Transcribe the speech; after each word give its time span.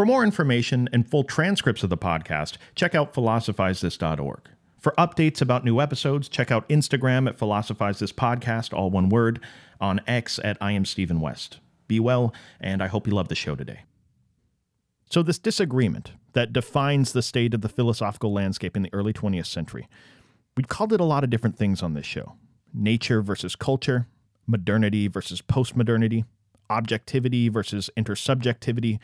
For 0.00 0.06
more 0.06 0.24
information 0.24 0.88
and 0.94 1.06
full 1.06 1.24
transcripts 1.24 1.82
of 1.82 1.90
the 1.90 1.98
podcast, 1.98 2.56
check 2.74 2.94
out 2.94 3.12
philosophizethis.org. 3.12 4.48
For 4.78 4.94
updates 4.96 5.42
about 5.42 5.62
new 5.62 5.78
episodes, 5.78 6.26
check 6.26 6.50
out 6.50 6.66
Instagram 6.70 7.28
at 7.28 7.36
Philosophize 7.36 7.98
This 7.98 8.10
Podcast, 8.10 8.72
all 8.72 8.88
one 8.88 9.10
word, 9.10 9.40
on 9.78 10.00
X 10.06 10.40
at 10.42 10.56
I 10.58 10.72
am 10.72 10.86
Stephen 10.86 11.20
West. 11.20 11.58
Be 11.86 12.00
well, 12.00 12.32
and 12.62 12.82
I 12.82 12.86
hope 12.86 13.06
you 13.06 13.12
love 13.12 13.28
the 13.28 13.34
show 13.34 13.54
today. 13.54 13.80
So, 15.10 15.22
this 15.22 15.38
disagreement 15.38 16.12
that 16.32 16.54
defines 16.54 17.12
the 17.12 17.20
state 17.20 17.52
of 17.52 17.60
the 17.60 17.68
philosophical 17.68 18.32
landscape 18.32 18.78
in 18.78 18.82
the 18.82 18.94
early 18.94 19.12
20th 19.12 19.48
century, 19.48 19.86
we've 20.56 20.66
called 20.66 20.94
it 20.94 21.00
a 21.02 21.04
lot 21.04 21.24
of 21.24 21.28
different 21.28 21.58
things 21.58 21.82
on 21.82 21.92
this 21.92 22.06
show 22.06 22.36
nature 22.72 23.20
versus 23.20 23.54
culture, 23.54 24.06
modernity 24.46 25.08
versus 25.08 25.42
postmodernity, 25.42 26.24
objectivity 26.70 27.50
versus 27.50 27.90
intersubjectivity. 27.98 28.98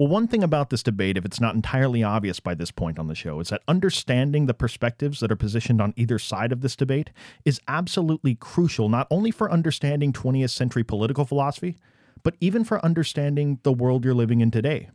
Well, 0.00 0.08
one 0.08 0.28
thing 0.28 0.42
about 0.42 0.70
this 0.70 0.82
debate, 0.82 1.18
if 1.18 1.26
it's 1.26 1.42
not 1.42 1.54
entirely 1.54 2.02
obvious 2.02 2.40
by 2.40 2.54
this 2.54 2.70
point 2.70 2.98
on 2.98 3.06
the 3.06 3.14
show, 3.14 3.38
is 3.38 3.50
that 3.50 3.60
understanding 3.68 4.46
the 4.46 4.54
perspectives 4.54 5.20
that 5.20 5.30
are 5.30 5.36
positioned 5.36 5.78
on 5.78 5.92
either 5.94 6.18
side 6.18 6.52
of 6.52 6.62
this 6.62 6.74
debate 6.74 7.10
is 7.44 7.60
absolutely 7.68 8.34
crucial, 8.34 8.88
not 8.88 9.06
only 9.10 9.30
for 9.30 9.52
understanding 9.52 10.10
20th 10.10 10.48
century 10.48 10.82
political 10.82 11.26
philosophy, 11.26 11.76
but 12.22 12.34
even 12.40 12.64
for 12.64 12.82
understanding 12.82 13.58
the 13.62 13.74
world 13.74 14.02
you're 14.02 14.14
living 14.14 14.40
in 14.40 14.50
today, 14.50 14.88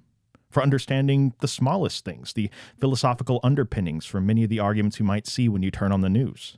for 0.49 0.63
understanding 0.63 1.35
the 1.39 1.47
smallest 1.47 2.03
things, 2.03 2.33
the 2.33 2.49
philosophical 2.79 3.39
underpinnings 3.43 4.07
for 4.07 4.19
many 4.19 4.43
of 4.43 4.49
the 4.49 4.59
arguments 4.59 4.99
you 4.99 5.05
might 5.05 5.27
see 5.27 5.47
when 5.47 5.61
you 5.61 5.69
turn 5.69 5.91
on 5.91 6.01
the 6.01 6.09
news. 6.09 6.57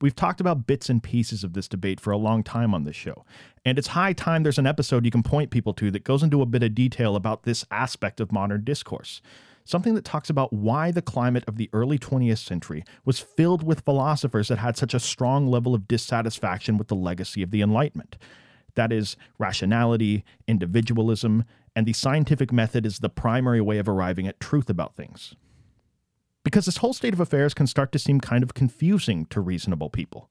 We've 0.00 0.14
talked 0.14 0.40
about 0.40 0.66
bits 0.66 0.88
and 0.88 1.02
pieces 1.02 1.44
of 1.44 1.52
this 1.52 1.68
debate 1.68 2.00
for 2.00 2.10
a 2.10 2.16
long 2.16 2.42
time 2.42 2.74
on 2.74 2.84
this 2.84 2.96
show, 2.96 3.24
and 3.64 3.78
it's 3.78 3.88
high 3.88 4.12
time 4.12 4.42
there's 4.42 4.58
an 4.58 4.66
episode 4.66 5.04
you 5.04 5.10
can 5.10 5.22
point 5.22 5.50
people 5.50 5.74
to 5.74 5.90
that 5.90 6.04
goes 6.04 6.22
into 6.22 6.42
a 6.42 6.46
bit 6.46 6.62
of 6.62 6.74
detail 6.74 7.16
about 7.16 7.42
this 7.42 7.64
aspect 7.70 8.20
of 8.20 8.32
modern 8.32 8.64
discourse. 8.64 9.20
Something 9.64 9.94
that 9.94 10.04
talks 10.04 10.30
about 10.30 10.52
why 10.52 10.90
the 10.90 11.02
climate 11.02 11.44
of 11.46 11.56
the 11.56 11.70
early 11.72 11.98
20th 11.98 12.38
century 12.38 12.82
was 13.04 13.20
filled 13.20 13.62
with 13.62 13.84
philosophers 13.84 14.48
that 14.48 14.58
had 14.58 14.76
such 14.76 14.94
a 14.94 15.00
strong 15.00 15.46
level 15.46 15.74
of 15.74 15.86
dissatisfaction 15.86 16.76
with 16.76 16.88
the 16.88 16.96
legacy 16.96 17.42
of 17.42 17.50
the 17.50 17.62
Enlightenment. 17.62 18.16
That 18.74 18.92
is, 18.92 19.16
rationality, 19.38 20.24
individualism, 20.48 21.44
and 21.76 21.86
the 21.86 21.92
scientific 21.92 22.52
method 22.52 22.84
is 22.86 22.98
the 22.98 23.08
primary 23.08 23.60
way 23.60 23.78
of 23.78 23.88
arriving 23.88 24.26
at 24.26 24.40
truth 24.40 24.70
about 24.70 24.96
things 24.96 25.34
because 26.44 26.66
this 26.66 26.78
whole 26.78 26.92
state 26.92 27.14
of 27.14 27.20
affairs 27.20 27.54
can 27.54 27.66
start 27.66 27.92
to 27.92 27.98
seem 27.98 28.20
kind 28.20 28.42
of 28.42 28.54
confusing 28.54 29.26
to 29.26 29.40
reasonable 29.40 29.90
people. 29.90 30.28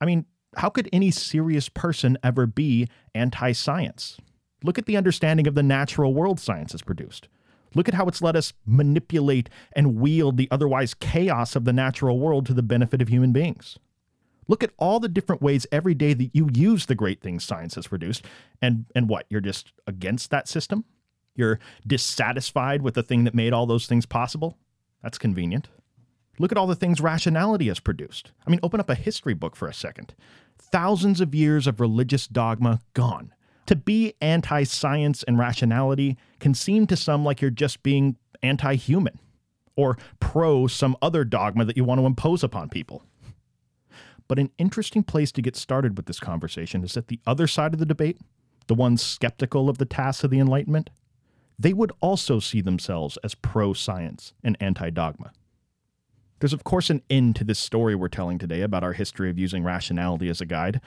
I 0.00 0.04
mean, 0.04 0.26
how 0.56 0.68
could 0.68 0.88
any 0.92 1.10
serious 1.10 1.68
person 1.68 2.18
ever 2.22 2.46
be 2.46 2.88
anti 3.14 3.52
science? 3.52 4.18
Look 4.62 4.78
at 4.78 4.86
the 4.86 4.96
understanding 4.96 5.46
of 5.46 5.54
the 5.54 5.62
natural 5.62 6.14
world 6.14 6.40
science 6.40 6.72
has 6.72 6.82
produced. 6.82 7.28
Look 7.74 7.88
at 7.88 7.94
how 7.94 8.06
it's 8.06 8.22
let 8.22 8.36
us 8.36 8.52
manipulate 8.64 9.50
and 9.74 9.96
wield 9.96 10.36
the 10.36 10.48
otherwise 10.50 10.94
chaos 10.94 11.56
of 11.56 11.64
the 11.64 11.72
natural 11.72 12.18
world 12.18 12.46
to 12.46 12.54
the 12.54 12.62
benefit 12.62 13.02
of 13.02 13.08
human 13.08 13.32
beings. 13.32 13.78
Look 14.46 14.62
at 14.62 14.72
all 14.78 15.00
the 15.00 15.08
different 15.08 15.42
ways 15.42 15.66
every 15.72 15.94
day 15.94 16.14
that 16.14 16.30
you 16.34 16.48
use 16.52 16.86
the 16.86 16.94
great 16.94 17.20
things 17.20 17.44
science 17.44 17.74
has 17.74 17.86
produced, 17.86 18.24
and, 18.60 18.84
and 18.94 19.08
what? 19.08 19.26
You're 19.28 19.40
just 19.40 19.72
against 19.86 20.30
that 20.30 20.48
system? 20.48 20.84
You're 21.34 21.58
dissatisfied 21.86 22.82
with 22.82 22.94
the 22.94 23.02
thing 23.02 23.24
that 23.24 23.34
made 23.34 23.52
all 23.52 23.66
those 23.66 23.86
things 23.86 24.06
possible? 24.06 24.58
That's 25.04 25.18
convenient. 25.18 25.68
Look 26.38 26.50
at 26.50 26.56
all 26.56 26.66
the 26.66 26.74
things 26.74 27.00
rationality 27.00 27.68
has 27.68 27.78
produced. 27.78 28.32
I 28.46 28.50
mean, 28.50 28.58
open 28.62 28.80
up 28.80 28.88
a 28.88 28.94
history 28.94 29.34
book 29.34 29.54
for 29.54 29.68
a 29.68 29.74
second. 29.74 30.14
Thousands 30.58 31.20
of 31.20 31.34
years 31.34 31.66
of 31.66 31.78
religious 31.78 32.26
dogma 32.26 32.80
gone. 32.94 33.32
To 33.66 33.76
be 33.76 34.14
anti 34.22 34.64
science 34.64 35.22
and 35.22 35.38
rationality 35.38 36.16
can 36.40 36.54
seem 36.54 36.86
to 36.86 36.96
some 36.96 37.22
like 37.22 37.42
you're 37.42 37.50
just 37.50 37.82
being 37.82 38.16
anti 38.42 38.74
human 38.76 39.20
or 39.76 39.98
pro 40.20 40.66
some 40.66 40.96
other 41.02 41.22
dogma 41.22 41.66
that 41.66 41.76
you 41.76 41.84
want 41.84 42.00
to 42.00 42.06
impose 42.06 42.42
upon 42.42 42.70
people. 42.70 43.04
But 44.26 44.38
an 44.38 44.50
interesting 44.56 45.02
place 45.02 45.30
to 45.32 45.42
get 45.42 45.54
started 45.54 45.98
with 45.98 46.06
this 46.06 46.18
conversation 46.18 46.82
is 46.82 46.94
that 46.94 47.08
the 47.08 47.20
other 47.26 47.46
side 47.46 47.74
of 47.74 47.78
the 47.78 47.86
debate, 47.86 48.18
the 48.68 48.74
ones 48.74 49.02
skeptical 49.02 49.68
of 49.68 49.76
the 49.76 49.84
tasks 49.84 50.24
of 50.24 50.30
the 50.30 50.38
Enlightenment, 50.38 50.88
they 51.58 51.72
would 51.72 51.92
also 52.00 52.40
see 52.40 52.60
themselves 52.60 53.16
as 53.22 53.34
pro 53.34 53.72
science 53.72 54.32
and 54.42 54.56
anti 54.60 54.90
dogma. 54.90 55.32
There's, 56.40 56.52
of 56.52 56.64
course, 56.64 56.90
an 56.90 57.02
end 57.08 57.36
to 57.36 57.44
this 57.44 57.58
story 57.58 57.94
we're 57.94 58.08
telling 58.08 58.38
today 58.38 58.60
about 58.60 58.84
our 58.84 58.92
history 58.92 59.30
of 59.30 59.38
using 59.38 59.62
rationality 59.62 60.28
as 60.28 60.40
a 60.40 60.46
guide, 60.46 60.80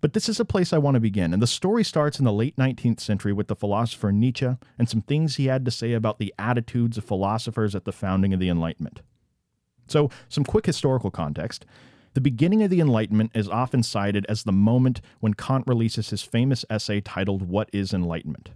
but 0.00 0.12
this 0.12 0.28
is 0.28 0.40
a 0.40 0.44
place 0.44 0.72
I 0.72 0.78
want 0.78 0.94
to 0.94 1.00
begin. 1.00 1.32
And 1.32 1.42
the 1.42 1.46
story 1.46 1.84
starts 1.84 2.18
in 2.18 2.24
the 2.24 2.32
late 2.32 2.56
19th 2.56 3.00
century 3.00 3.32
with 3.32 3.48
the 3.48 3.56
philosopher 3.56 4.12
Nietzsche 4.12 4.56
and 4.78 4.88
some 4.88 5.02
things 5.02 5.36
he 5.36 5.46
had 5.46 5.64
to 5.64 5.70
say 5.70 5.92
about 5.92 6.18
the 6.18 6.34
attitudes 6.38 6.96
of 6.98 7.04
philosophers 7.04 7.74
at 7.74 7.84
the 7.84 7.92
founding 7.92 8.32
of 8.32 8.40
the 8.40 8.48
Enlightenment. 8.48 9.02
So, 9.88 10.10
some 10.28 10.44
quick 10.44 10.66
historical 10.66 11.10
context. 11.10 11.64
The 12.14 12.20
beginning 12.20 12.62
of 12.62 12.70
the 12.70 12.80
Enlightenment 12.80 13.32
is 13.34 13.48
often 13.48 13.82
cited 13.82 14.26
as 14.28 14.42
the 14.42 14.52
moment 14.52 15.00
when 15.20 15.34
Kant 15.34 15.64
releases 15.66 16.10
his 16.10 16.22
famous 16.22 16.64
essay 16.68 17.00
titled 17.00 17.42
What 17.42 17.68
is 17.72 17.92
Enlightenment? 17.92 18.50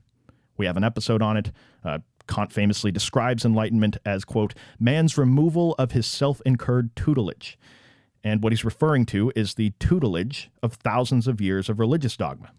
We 0.56 0.66
have 0.66 0.76
an 0.76 0.84
episode 0.84 1.22
on 1.22 1.36
it. 1.36 1.52
Uh, 1.84 1.98
Kant 2.28 2.52
famously 2.52 2.92
describes 2.92 3.44
enlightenment 3.44 3.96
as, 4.04 4.24
quote, 4.24 4.54
man's 4.78 5.18
removal 5.18 5.74
of 5.78 5.92
his 5.92 6.06
self 6.06 6.40
incurred 6.46 6.94
tutelage. 6.94 7.58
And 8.24 8.42
what 8.42 8.52
he's 8.52 8.64
referring 8.64 9.06
to 9.06 9.32
is 9.34 9.54
the 9.54 9.72
tutelage 9.80 10.50
of 10.62 10.74
thousands 10.74 11.26
of 11.26 11.40
years 11.40 11.68
of 11.68 11.80
religious 11.80 12.16
dogma. 12.16 12.52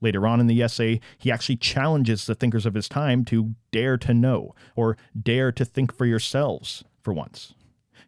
Later 0.00 0.26
on 0.26 0.40
in 0.40 0.48
the 0.48 0.60
essay, 0.60 1.00
he 1.16 1.30
actually 1.30 1.56
challenges 1.56 2.26
the 2.26 2.34
thinkers 2.34 2.66
of 2.66 2.74
his 2.74 2.88
time 2.88 3.24
to 3.26 3.54
dare 3.70 3.96
to 3.98 4.12
know, 4.12 4.54
or 4.74 4.96
dare 5.20 5.52
to 5.52 5.64
think 5.64 5.94
for 5.94 6.04
yourselves 6.04 6.82
for 7.00 7.12
once. 7.12 7.54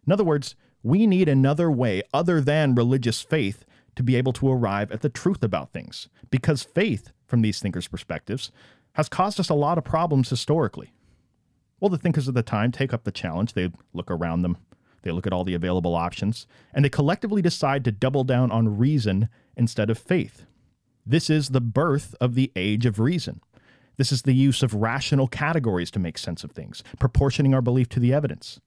In 0.05 0.13
other 0.13 0.25
words, 0.25 0.57
we 0.83 1.07
need 1.07 1.29
another 1.29 1.71
way 1.71 2.03
other 2.13 2.41
than 2.41 2.75
religious 2.75 3.23
faith 3.23 3.65
to 3.95 4.03
be 4.03 4.17
able 4.17 4.33
to 4.35 4.51
arrive 4.51 4.91
at 4.91 5.03
the 5.03 5.09
truth 5.09 5.45
about 5.45 5.73
things, 5.73 6.09
because 6.31 6.65
faith, 6.65 7.13
from 7.27 7.43
these 7.43 7.61
thinkers' 7.61 7.87
perspectives, 7.89 8.51
has 8.95 9.09
caused 9.09 9.39
us 9.39 9.49
a 9.49 9.55
lot 9.55 9.79
of 9.79 9.85
problems 9.85 10.31
historically. 10.31 10.93
Well, 11.81 11.89
the 11.89 11.99
thinkers 11.99 12.29
of 12.29 12.35
the 12.35 12.43
time 12.43 12.73
take 12.73 12.93
up 12.93 13.05
the 13.05 13.13
challenge. 13.13 13.53
They 13.53 13.71
look 13.93 14.11
around 14.11 14.43
them, 14.43 14.57
they 15.03 15.11
look 15.11 15.27
at 15.27 15.33
all 15.33 15.45
the 15.45 15.55
available 15.55 15.95
options, 15.95 16.47
and 16.73 16.85
they 16.85 16.89
collectively 16.89 17.43
decide 17.43 17.85
to 17.85 17.93
double 17.93 18.25
down 18.25 18.51
on 18.51 18.79
reason 18.79 19.29
instead 19.57 19.91
of 19.91 19.99
faith. 19.99 20.47
This 21.07 21.29
is 21.29 21.51
the 21.51 21.61
birth 21.61 22.15
of 22.21 22.35
the 22.35 22.51
age 22.57 22.87
of 22.87 22.99
reason. 22.99 23.41
This 23.97 24.11
is 24.11 24.23
the 24.23 24.35
use 24.35 24.63
of 24.63 24.75
rational 24.75 25.29
categories 25.29 25.91
to 25.93 25.99
make 25.99 26.19
sense 26.19 26.43
of 26.43 26.53
things, 26.53 26.83
proportioning 26.99 27.55
our 27.55 27.63
belief 27.63 27.89
to 27.91 28.01
the 28.01 28.13
evidence. 28.13 28.61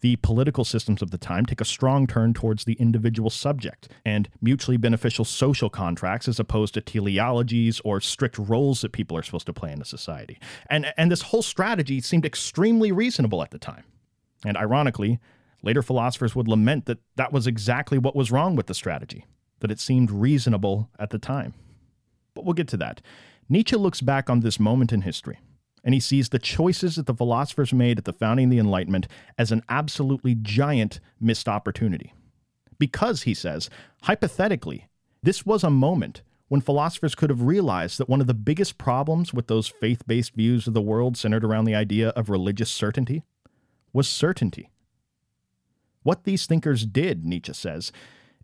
The 0.00 0.16
political 0.16 0.64
systems 0.64 1.02
of 1.02 1.10
the 1.10 1.18
time 1.18 1.44
take 1.44 1.60
a 1.60 1.64
strong 1.66 2.06
turn 2.06 2.32
towards 2.32 2.64
the 2.64 2.72
individual 2.74 3.28
subject 3.28 3.88
and 4.04 4.28
mutually 4.40 4.78
beneficial 4.78 5.24
social 5.24 5.68
contracts 5.68 6.26
as 6.26 6.40
opposed 6.40 6.74
to 6.74 6.80
teleologies 6.80 7.80
or 7.84 8.00
strict 8.00 8.38
roles 8.38 8.80
that 8.80 8.92
people 8.92 9.16
are 9.16 9.22
supposed 9.22 9.46
to 9.46 9.52
play 9.52 9.72
in 9.72 9.82
a 9.82 9.84
society. 9.84 10.38
And, 10.70 10.92
and 10.96 11.10
this 11.10 11.22
whole 11.22 11.42
strategy 11.42 12.00
seemed 12.00 12.24
extremely 12.24 12.92
reasonable 12.92 13.42
at 13.42 13.50
the 13.50 13.58
time. 13.58 13.84
And 14.44 14.56
ironically, 14.56 15.20
later 15.62 15.82
philosophers 15.82 16.34
would 16.34 16.48
lament 16.48 16.86
that 16.86 16.98
that 17.16 17.32
was 17.32 17.46
exactly 17.46 17.98
what 17.98 18.16
was 18.16 18.32
wrong 18.32 18.56
with 18.56 18.68
the 18.68 18.74
strategy, 18.74 19.26
that 19.60 19.70
it 19.70 19.80
seemed 19.80 20.10
reasonable 20.10 20.88
at 20.98 21.10
the 21.10 21.18
time. 21.18 21.52
But 22.34 22.46
we'll 22.46 22.54
get 22.54 22.68
to 22.68 22.78
that. 22.78 23.02
Nietzsche 23.50 23.76
looks 23.76 24.00
back 24.00 24.30
on 24.30 24.40
this 24.40 24.58
moment 24.58 24.92
in 24.92 25.02
history 25.02 25.40
and 25.84 25.94
he 25.94 26.00
sees 26.00 26.28
the 26.28 26.38
choices 26.38 26.96
that 26.96 27.06
the 27.06 27.14
philosophers 27.14 27.72
made 27.72 27.98
at 27.98 28.04
the 28.04 28.12
founding 28.12 28.46
of 28.46 28.50
the 28.50 28.58
Enlightenment 28.58 29.06
as 29.38 29.52
an 29.52 29.62
absolutely 29.68 30.34
giant 30.34 31.00
missed 31.20 31.48
opportunity. 31.48 32.12
Because, 32.78 33.22
he 33.22 33.34
says, 33.34 33.70
hypothetically, 34.02 34.88
this 35.22 35.44
was 35.44 35.64
a 35.64 35.70
moment 35.70 36.22
when 36.48 36.60
philosophers 36.60 37.14
could 37.14 37.30
have 37.30 37.42
realized 37.42 37.98
that 37.98 38.08
one 38.08 38.20
of 38.20 38.26
the 38.26 38.34
biggest 38.34 38.76
problems 38.76 39.32
with 39.32 39.46
those 39.46 39.68
faith 39.68 40.06
based 40.06 40.34
views 40.34 40.66
of 40.66 40.74
the 40.74 40.80
world 40.80 41.16
centered 41.16 41.44
around 41.44 41.64
the 41.64 41.74
idea 41.74 42.08
of 42.10 42.28
religious 42.28 42.70
certainty 42.70 43.22
was 43.92 44.08
certainty. 44.08 44.70
What 46.02 46.24
these 46.24 46.46
thinkers 46.46 46.86
did, 46.86 47.24
Nietzsche 47.24 47.52
says, 47.52 47.92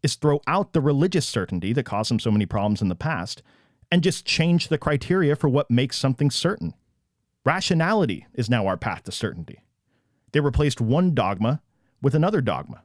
is 0.02 0.14
throw 0.14 0.40
out 0.46 0.72
the 0.72 0.80
religious 0.80 1.26
certainty 1.26 1.72
that 1.72 1.84
caused 1.84 2.10
them 2.10 2.20
so 2.20 2.30
many 2.30 2.46
problems 2.46 2.82
in 2.82 2.88
the 2.88 2.94
past 2.94 3.42
and 3.90 4.02
just 4.02 4.24
change 4.26 4.68
the 4.68 4.78
criteria 4.78 5.34
for 5.34 5.48
what 5.48 5.70
makes 5.70 5.96
something 5.96 6.30
certain. 6.30 6.74
Rationality 7.46 8.26
is 8.34 8.50
now 8.50 8.66
our 8.66 8.76
path 8.76 9.04
to 9.04 9.12
certainty. 9.12 9.62
They 10.32 10.40
replaced 10.40 10.80
one 10.80 11.14
dogma 11.14 11.62
with 12.02 12.16
another 12.16 12.40
dogma. 12.40 12.82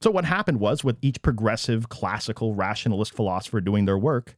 So, 0.00 0.08
what 0.08 0.24
happened 0.24 0.60
was, 0.60 0.84
with 0.84 0.98
each 1.02 1.20
progressive, 1.20 1.88
classical, 1.88 2.54
rationalist 2.54 3.12
philosopher 3.12 3.60
doing 3.60 3.84
their 3.84 3.98
work, 3.98 4.36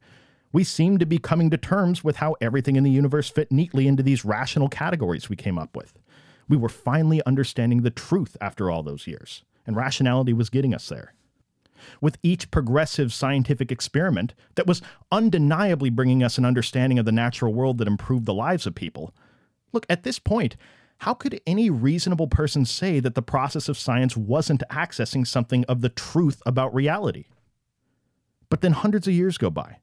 we 0.50 0.64
seemed 0.64 1.00
to 1.00 1.06
be 1.06 1.18
coming 1.18 1.50
to 1.50 1.58
terms 1.58 2.02
with 2.02 2.16
how 2.16 2.36
everything 2.40 2.76
in 2.76 2.84
the 2.84 2.90
universe 2.90 3.28
fit 3.28 3.52
neatly 3.52 3.86
into 3.86 4.02
these 4.02 4.24
rational 4.24 4.70
categories 4.70 5.28
we 5.28 5.36
came 5.36 5.58
up 5.58 5.76
with. 5.76 5.92
We 6.48 6.56
were 6.56 6.70
finally 6.70 7.22
understanding 7.26 7.82
the 7.82 7.90
truth 7.90 8.34
after 8.40 8.70
all 8.70 8.82
those 8.82 9.06
years, 9.06 9.44
and 9.66 9.76
rationality 9.76 10.32
was 10.32 10.48
getting 10.48 10.72
us 10.72 10.88
there. 10.88 11.12
With 12.00 12.18
each 12.22 12.50
progressive 12.50 13.12
scientific 13.12 13.72
experiment 13.72 14.34
that 14.56 14.66
was 14.66 14.82
undeniably 15.10 15.90
bringing 15.90 16.22
us 16.22 16.38
an 16.38 16.44
understanding 16.44 16.98
of 16.98 17.04
the 17.04 17.12
natural 17.12 17.52
world 17.52 17.78
that 17.78 17.88
improved 17.88 18.26
the 18.26 18.34
lives 18.34 18.66
of 18.66 18.74
people, 18.74 19.14
Look, 19.72 19.86
at 19.88 20.02
this 20.02 20.18
point, 20.18 20.56
how 20.98 21.14
could 21.14 21.40
any 21.46 21.70
reasonable 21.70 22.26
person 22.26 22.64
say 22.64 23.00
that 23.00 23.14
the 23.14 23.22
process 23.22 23.68
of 23.68 23.78
science 23.78 24.16
wasn't 24.16 24.62
accessing 24.70 25.26
something 25.26 25.64
of 25.66 25.80
the 25.80 25.88
truth 25.88 26.42
about 26.44 26.74
reality? 26.74 27.26
But 28.50 28.62
then 28.62 28.72
hundreds 28.72 29.06
of 29.06 29.14
years 29.14 29.38
go 29.38 29.50
by, 29.50 29.78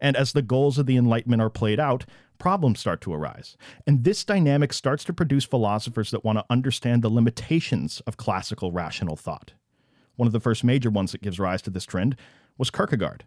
and 0.00 0.16
as 0.16 0.32
the 0.32 0.42
goals 0.42 0.78
of 0.78 0.86
the 0.86 0.96
Enlightenment 0.96 1.42
are 1.42 1.50
played 1.50 1.80
out, 1.80 2.06
problems 2.38 2.80
start 2.80 3.00
to 3.02 3.12
arise. 3.12 3.56
And 3.86 4.04
this 4.04 4.24
dynamic 4.24 4.72
starts 4.72 5.04
to 5.04 5.12
produce 5.12 5.44
philosophers 5.44 6.10
that 6.12 6.24
want 6.24 6.38
to 6.38 6.46
understand 6.48 7.02
the 7.02 7.10
limitations 7.10 8.00
of 8.06 8.16
classical 8.16 8.72
rational 8.72 9.16
thought. 9.16 9.52
One 10.16 10.26
of 10.26 10.32
the 10.32 10.40
first 10.40 10.64
major 10.64 10.90
ones 10.90 11.12
that 11.12 11.22
gives 11.22 11.38
rise 11.38 11.62
to 11.62 11.70
this 11.70 11.84
trend 11.84 12.16
was 12.56 12.70
Kierkegaard. 12.70 13.24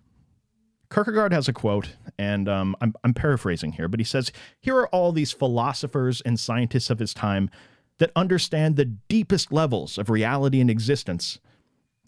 Kierkegaard 0.89 1.34
has 1.34 1.50
a 1.50 1.54
quote, 1.54 1.95
and 2.18 2.48
um, 2.48 2.75
I'm, 2.80 2.94
I'm 3.04 3.13
paraphrasing 3.13 3.74
here, 3.74 3.89
but 3.89 4.00
he 4.00 4.06
says, 4.06 4.31
Here 4.62 4.78
are 4.78 4.88
all 4.88 5.12
these 5.12 5.34
philosophers 5.34 6.22
and 6.22 6.39
scientists 6.39 6.89
of 6.89 7.00
his 7.00 7.13
time 7.13 7.50
that 7.98 8.12
understand 8.16 8.75
the 8.75 8.86
deepest 8.86 9.51
levels 9.51 9.98
of 9.98 10.10
reality 10.10 10.62
and 10.62 10.69
existence. 10.69 11.39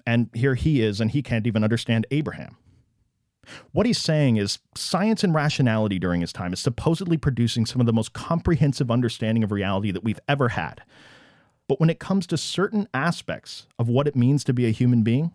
And 0.06 0.30
here 0.34 0.56
he 0.56 0.82
is, 0.82 1.02
and 1.02 1.12
he 1.12 1.22
can't 1.22 1.46
even 1.46 1.64
understand 1.64 2.08
Abraham. 2.12 2.56
What 3.72 3.86
he's 3.86 3.98
saying 3.98 4.38
is 4.38 4.60
science 4.76 5.24
and 5.24 5.34
rationality 5.34 6.00
during 6.00 6.22
his 6.22 6.32
time 6.32 6.54
is 6.54 6.60
supposedly 6.60 7.18
producing 7.18 7.66
some 7.66 7.82
of 7.82 7.88
the 7.88 7.94
most 7.94 8.14
comprehensive 8.14 8.92
understanding 8.92 9.44
of 9.44 9.52
reality 9.52 9.92
that 9.92 10.04
we've 10.04 10.20
ever 10.28 10.50
had. 10.50 10.84
But 11.70 11.80
when 11.80 11.92
it 11.92 12.00
comes 12.00 12.26
to 12.28 12.38
certain 12.38 12.90
aspects 12.96 13.68
of 13.78 13.88
what 13.88 14.08
it 14.08 14.16
means 14.16 14.44
to 14.46 14.54
be 14.54 14.66
a 14.66 14.72
human 14.72 15.04
being, 15.04 15.32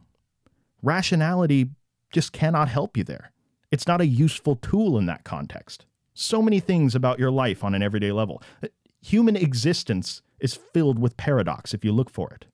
rationality 0.82 1.70
just 2.12 2.32
cannot 2.32 2.68
help 2.68 2.96
you 2.96 3.04
there. 3.04 3.30
It's 3.70 3.86
not 3.86 4.00
a 4.00 4.06
useful 4.06 4.56
tool 4.56 4.98
in 4.98 5.06
that 5.06 5.22
context. 5.22 5.86
So 6.12 6.42
many 6.42 6.58
things 6.58 6.96
about 6.96 7.20
your 7.20 7.30
life 7.30 7.62
on 7.62 7.72
an 7.72 7.84
everyday 7.84 8.10
level. 8.10 8.42
Uh, 8.62 8.68
human 9.00 9.36
existence 9.36 10.22
is 10.40 10.54
filled 10.54 10.98
with 10.98 11.16
paradox 11.16 11.72
if 11.72 11.84
you 11.84 11.92
look 11.92 12.10
for 12.10 12.32
it. 12.32 12.46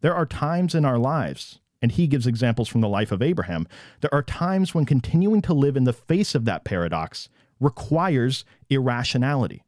There 0.00 0.14
are 0.14 0.26
times 0.26 0.72
in 0.72 0.84
our 0.84 0.98
lives, 0.98 1.58
and 1.82 1.90
he 1.90 2.06
gives 2.06 2.28
examples 2.28 2.68
from 2.68 2.82
the 2.82 2.88
life 2.88 3.10
of 3.10 3.20
Abraham, 3.20 3.66
there 4.00 4.14
are 4.14 4.22
times 4.22 4.74
when 4.74 4.84
continuing 4.84 5.42
to 5.42 5.54
live 5.54 5.76
in 5.76 5.84
the 5.84 5.92
face 5.92 6.36
of 6.36 6.44
that 6.44 6.64
paradox 6.64 7.28
requires 7.58 8.44
irrationality. 8.70 9.64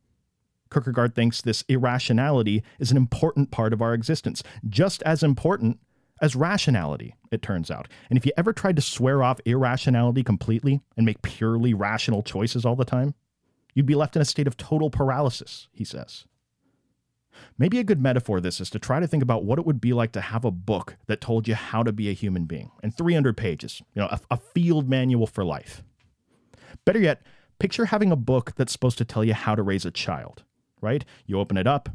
Kierkegaard 0.71 1.15
thinks 1.15 1.41
this 1.41 1.65
irrationality 1.69 2.63
is 2.79 2.91
an 2.91 2.97
important 2.97 3.51
part 3.51 3.73
of 3.73 3.81
our 3.81 3.95
existence, 3.95 4.43
just 4.69 5.03
as 5.03 5.23
important 5.23 5.79
as 6.21 6.35
rationality, 6.35 7.15
it 7.31 7.43
turns 7.43 7.71
out. 7.71 7.89
And 8.09 8.17
if 8.17 8.25
you 8.25 8.33
ever 8.37 8.53
tried 8.53 8.77
to 8.77 8.83
swear 8.83 9.23
off 9.23 9.41
irrationality 9.45 10.23
completely 10.23 10.81
and 10.97 11.05
make 11.05 11.23
purely 11.23 11.75
rational 11.75 12.23
choices 12.23 12.65
all 12.65 12.77
the 12.77 12.85
time, 12.85 13.15
you'd 13.75 13.87
be 13.87 13.95
left 13.95 14.17
in 14.17 14.23
a 14.23 14.27
state 14.27 14.47
of 14.47 14.57
total 14.57 14.91
paralysis, 14.91 15.69
he 15.73 15.85
says. 15.85 16.25
Maybe 17.59 17.79
a 17.79 17.85
good 17.85 18.01
metaphor 18.01 18.41
this 18.41 18.61
is 18.61 18.71
to 18.71 18.79
try 18.79 18.99
to 18.99 19.07
think 19.07 19.23
about 19.23 19.45
what 19.45 19.59
it 19.59 19.67
would 19.67 19.81
be 19.81 19.93
like 19.93 20.13
to 20.13 20.23
have 20.23 20.45
a 20.45 20.51
book 20.51 20.97
that 21.07 21.21
told 21.21 21.47
you 21.47 21.55
how 21.55 21.83
to 21.83 21.93
be 21.93 22.09
a 22.09 22.15
human 22.15 22.47
being 22.47 22.71
in 22.83 22.91
300 22.91 23.37
pages, 23.37 23.83
you 23.95 24.01
know, 24.01 24.09
a, 24.09 24.21
a 24.31 24.37
field 24.39 24.89
manual 24.89 25.27
for 25.27 25.45
life. 25.45 25.83
Better 26.87 26.99
yet, 26.99 27.23
picture 27.59 27.87
having 27.87 28.11
a 28.11 28.17
book 28.17 28.53
that's 28.57 28.73
supposed 28.73 28.97
to 28.99 29.05
tell 29.05 29.23
you 29.23 29.35
how 29.35 29.55
to 29.55 29.63
raise 29.63 29.85
a 29.85 29.91
child, 29.91 30.45
right? 30.81 31.05
You 31.27 31.39
open 31.39 31.57
it 31.57 31.67
up, 31.67 31.89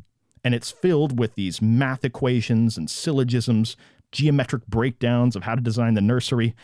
and 0.44 0.54
it's 0.56 0.72
filled 0.72 1.20
with 1.20 1.36
these 1.36 1.62
math 1.62 2.04
equations 2.04 2.78
and 2.78 2.90
syllogisms 2.90 3.76
geometric 4.12 4.68
breakdowns 4.68 5.36
of 5.36 5.44
how 5.44 5.56
to 5.56 5.62
design 5.62 5.94
the 5.94 6.02
nursery. 6.02 6.56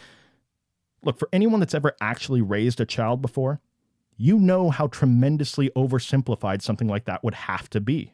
Look, 1.04 1.18
for 1.18 1.30
anyone 1.32 1.60
that's 1.60 1.76
ever 1.76 1.96
actually 2.02 2.42
raised 2.42 2.82
a 2.82 2.86
child 2.86 3.22
before, 3.22 3.62
you 4.18 4.40
know 4.40 4.70
how 4.70 4.88
tremendously 4.88 5.70
oversimplified 5.76 6.62
something 6.62 6.88
like 6.88 7.06
that 7.06 7.24
would 7.24 7.36
have 7.36 7.70
to 7.70 7.80
be. 7.80 8.14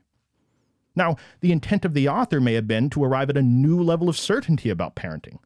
Now, 0.95 1.15
the 1.39 1.51
intent 1.51 1.85
of 1.85 1.94
the 1.94 2.07
author 2.07 2.39
may 2.39 2.53
have 2.53 2.67
been 2.67 2.89
to 2.91 3.03
arrive 3.03 3.29
at 3.29 3.38
a 3.38 3.41
new 3.41 3.81
level 3.81 4.09
of 4.09 4.17
certainty 4.17 4.69
about 4.69 4.95
parenting. 4.95 5.39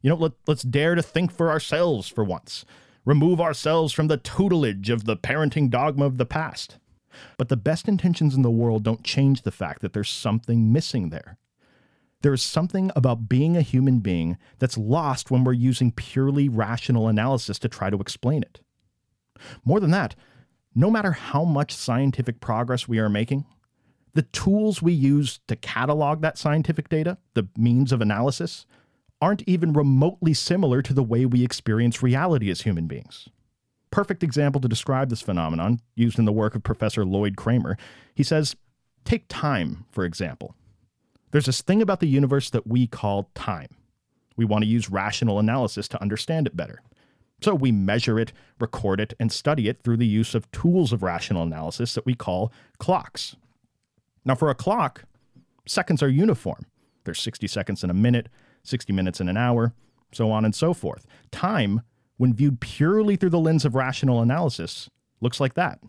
You 0.00 0.10
know, 0.10 0.16
let, 0.16 0.32
let's 0.46 0.62
dare 0.62 0.94
to 0.94 1.02
think 1.02 1.30
for 1.30 1.50
ourselves 1.50 2.08
for 2.08 2.24
once, 2.24 2.64
remove 3.04 3.40
ourselves 3.40 3.92
from 3.92 4.08
the 4.08 4.16
tutelage 4.16 4.88
of 4.88 5.04
the 5.04 5.16
parenting 5.16 5.68
dogma 5.68 6.06
of 6.06 6.16
the 6.16 6.26
past. 6.26 6.78
But 7.38 7.48
the 7.48 7.56
best 7.56 7.88
intentions 7.88 8.34
in 8.34 8.42
the 8.42 8.50
world 8.50 8.82
don't 8.82 9.04
change 9.04 9.42
the 9.42 9.50
fact 9.50 9.82
that 9.82 9.92
there's 9.92 10.10
something 10.10 10.72
missing 10.72 11.10
there. 11.10 11.38
There 12.22 12.32
is 12.32 12.42
something 12.42 12.90
about 12.96 13.28
being 13.28 13.56
a 13.56 13.62
human 13.62 13.98
being 13.98 14.38
that's 14.58 14.78
lost 14.78 15.30
when 15.30 15.44
we're 15.44 15.52
using 15.52 15.92
purely 15.92 16.48
rational 16.48 17.08
analysis 17.08 17.58
to 17.58 17.68
try 17.68 17.90
to 17.90 18.00
explain 18.00 18.42
it. 18.42 18.60
More 19.64 19.80
than 19.80 19.90
that, 19.90 20.14
no 20.74 20.90
matter 20.90 21.12
how 21.12 21.44
much 21.44 21.72
scientific 21.72 22.40
progress 22.40 22.88
we 22.88 22.98
are 22.98 23.08
making, 23.08 23.44
the 24.14 24.22
tools 24.22 24.80
we 24.80 24.92
use 24.92 25.40
to 25.48 25.56
catalog 25.56 26.22
that 26.22 26.38
scientific 26.38 26.88
data, 26.88 27.18
the 27.34 27.48
means 27.58 27.92
of 27.92 28.00
analysis, 28.00 28.64
aren't 29.20 29.42
even 29.46 29.72
remotely 29.72 30.34
similar 30.34 30.82
to 30.82 30.94
the 30.94 31.02
way 31.02 31.26
we 31.26 31.44
experience 31.44 32.02
reality 32.02 32.50
as 32.50 32.62
human 32.62 32.86
beings. 32.86 33.28
Perfect 33.94 34.24
example 34.24 34.60
to 34.60 34.66
describe 34.66 35.08
this 35.08 35.22
phenomenon, 35.22 35.78
used 35.94 36.18
in 36.18 36.24
the 36.24 36.32
work 36.32 36.56
of 36.56 36.64
Professor 36.64 37.04
Lloyd 37.04 37.36
Kramer. 37.36 37.78
He 38.12 38.24
says, 38.24 38.56
Take 39.04 39.26
time, 39.28 39.84
for 39.92 40.04
example. 40.04 40.56
There's 41.30 41.46
this 41.46 41.62
thing 41.62 41.80
about 41.80 42.00
the 42.00 42.08
universe 42.08 42.50
that 42.50 42.66
we 42.66 42.88
call 42.88 43.30
time. 43.36 43.68
We 44.36 44.46
want 44.46 44.64
to 44.64 44.68
use 44.68 44.90
rational 44.90 45.38
analysis 45.38 45.86
to 45.86 46.02
understand 46.02 46.48
it 46.48 46.56
better. 46.56 46.82
So 47.40 47.54
we 47.54 47.70
measure 47.70 48.18
it, 48.18 48.32
record 48.58 48.98
it, 48.98 49.14
and 49.20 49.30
study 49.30 49.68
it 49.68 49.84
through 49.84 49.98
the 49.98 50.08
use 50.08 50.34
of 50.34 50.50
tools 50.50 50.92
of 50.92 51.04
rational 51.04 51.44
analysis 51.44 51.94
that 51.94 52.04
we 52.04 52.14
call 52.14 52.52
clocks. 52.78 53.36
Now, 54.24 54.34
for 54.34 54.50
a 54.50 54.56
clock, 54.56 55.04
seconds 55.68 56.02
are 56.02 56.08
uniform. 56.08 56.66
There's 57.04 57.20
60 57.20 57.46
seconds 57.46 57.84
in 57.84 57.90
a 57.90 57.94
minute, 57.94 58.28
60 58.64 58.92
minutes 58.92 59.20
in 59.20 59.28
an 59.28 59.36
hour, 59.36 59.72
so 60.10 60.32
on 60.32 60.44
and 60.44 60.52
so 60.52 60.74
forth. 60.74 61.06
Time, 61.30 61.82
when 62.16 62.34
viewed 62.34 62.60
purely 62.60 63.16
through 63.16 63.30
the 63.30 63.38
lens 63.38 63.64
of 63.64 63.74
rational 63.74 64.20
analysis, 64.20 64.90
looks 65.20 65.40
like 65.40 65.54
that. 65.54 65.80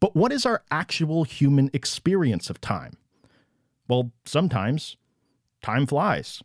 But 0.00 0.14
what 0.14 0.32
is 0.32 0.46
our 0.46 0.62
actual 0.70 1.24
human 1.24 1.70
experience 1.72 2.50
of 2.50 2.60
time? 2.60 2.96
Well, 3.88 4.12
sometimes 4.24 4.96
time 5.62 5.86
flies. 5.86 6.42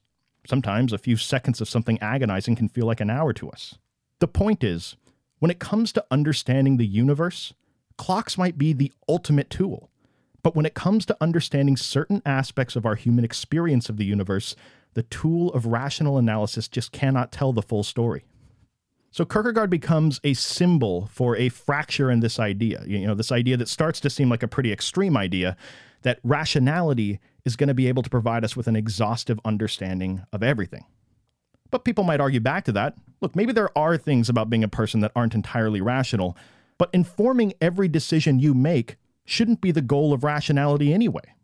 Sometimes 0.48 0.92
a 0.92 0.98
few 0.98 1.16
seconds 1.16 1.62
of 1.62 1.70
something 1.70 2.02
agonizing 2.02 2.56
can 2.56 2.68
feel 2.68 2.86
like 2.86 3.00
an 3.00 3.10
hour 3.10 3.32
to 3.34 3.50
us. 3.50 3.78
The 4.20 4.28
point 4.28 4.64
is, 4.64 4.96
when 5.40 5.52
it 5.52 5.60
comes 5.60 5.92
to 5.94 6.06
understanding 6.10 6.78
the 6.78 6.86
universe, 6.86 7.54
clocks 7.98 8.38
might 8.38 8.58
be 8.58 8.74
the 8.74 8.92
ultimate 9.08 9.50
tool. 9.50 9.90
But 10.42 10.56
when 10.56 10.66
it 10.66 10.74
comes 10.74 11.06
to 11.06 11.18
understanding 11.22 11.78
certain 11.78 12.22
aspects 12.26 12.76
of 12.76 12.86
our 12.86 12.96
human 12.96 13.24
experience 13.24 13.88
of 13.88 13.98
the 13.98 14.06
universe, 14.06 14.56
the 14.94 15.04
tool 15.04 15.52
of 15.54 15.66
rational 15.66 16.18
analysis 16.18 16.68
just 16.68 16.92
cannot 16.92 17.32
tell 17.32 17.54
the 17.54 17.62
full 17.62 17.84
story. 17.84 18.26
So 19.14 19.26
Kierkegaard 19.26 19.70
becomes 19.70 20.20
a 20.24 20.34
symbol 20.34 21.06
for 21.06 21.38
a 21.38 21.50
fracture 21.50 22.10
in 22.10 22.22
this 22.22 22.40
idea. 22.40 22.82
You 22.88 23.06
know, 23.06 23.14
this 23.14 23.32
idea 23.32 23.56
that 23.58 23.68
starts 23.68 24.00
to 24.00 24.10
seem 24.10 24.28
like 24.28 24.42
a 24.42 24.48
pretty 24.48 24.72
extreme 24.72 25.16
idea 25.16 25.56
that 26.02 26.18
rationality 26.24 27.20
is 27.46 27.56
going 27.56 27.68
to 27.68 27.76
be 27.76 27.88
able 27.88 28.02
to 28.02 28.10
provide 28.10 28.44
us 28.44 28.58
with 28.58 28.66
an 28.66 28.76
exhaustive 28.76 29.40
understanding 29.46 30.24
of 30.34 30.42
everything. 30.42 30.86
But 31.70 31.86
people 31.86 32.04
might 32.04 32.22
argue 32.22 32.40
back 32.40 32.66
to 32.66 32.72
that. 32.72 32.96
Look, 33.22 33.36
maybe 33.36 33.54
there 33.54 33.70
are 33.78 33.98
things 33.98 34.30
about 34.30 34.50
being 34.50 34.64
a 34.64 34.68
person 34.68 35.02
that 35.02 35.12
aren't 35.16 35.36
entirely 35.36 35.80
rational, 35.80 36.36
but 36.80 36.90
informing 36.92 37.54
every 37.62 37.88
decision 37.88 38.40
you 38.40 38.56
make 38.56 38.96
shouldn't 39.26 39.62
be 39.62 39.70
the 39.70 39.84
goal 39.84 40.12
of 40.12 40.24
rationality 40.24 40.92
anyway. 40.92 41.36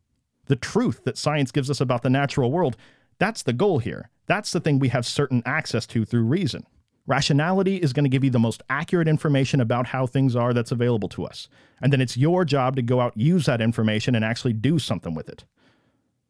The 0.47 0.55
truth 0.55 1.03
that 1.03 1.19
science 1.19 1.51
gives 1.51 1.69
us 1.69 1.79
about 1.79 2.01
the 2.01 2.09
natural 2.09 2.51
world, 2.51 2.77
that's 3.19 3.43
the 3.43 3.53
goal 3.53 3.77
here. 3.77 4.09
That's 4.25 4.51
the 4.51 4.59
thing 4.59 4.79
we 4.79 4.89
have 4.89 5.05
certain 5.05 5.43
access 5.45 5.85
to 5.85 6.03
through 6.03 6.23
reason. 6.23 6.65
Rationality 7.09 7.77
is 7.77 7.91
going 7.91 8.03
to 8.03 8.09
give 8.09 8.23
you 8.23 8.29
the 8.29 8.37
most 8.37 8.61
accurate 8.69 9.07
information 9.07 9.59
about 9.59 9.87
how 9.87 10.05
things 10.05 10.35
are 10.35 10.53
that's 10.53 10.71
available 10.71 11.09
to 11.09 11.25
us. 11.25 11.49
And 11.81 11.91
then 11.91 12.01
it's 12.01 12.15
your 12.15 12.45
job 12.45 12.75
to 12.75 12.83
go 12.83 13.01
out, 13.01 13.17
use 13.17 13.47
that 13.47 13.61
information, 13.61 14.13
and 14.13 14.23
actually 14.23 14.53
do 14.53 14.77
something 14.77 15.15
with 15.15 15.27
it. 15.27 15.43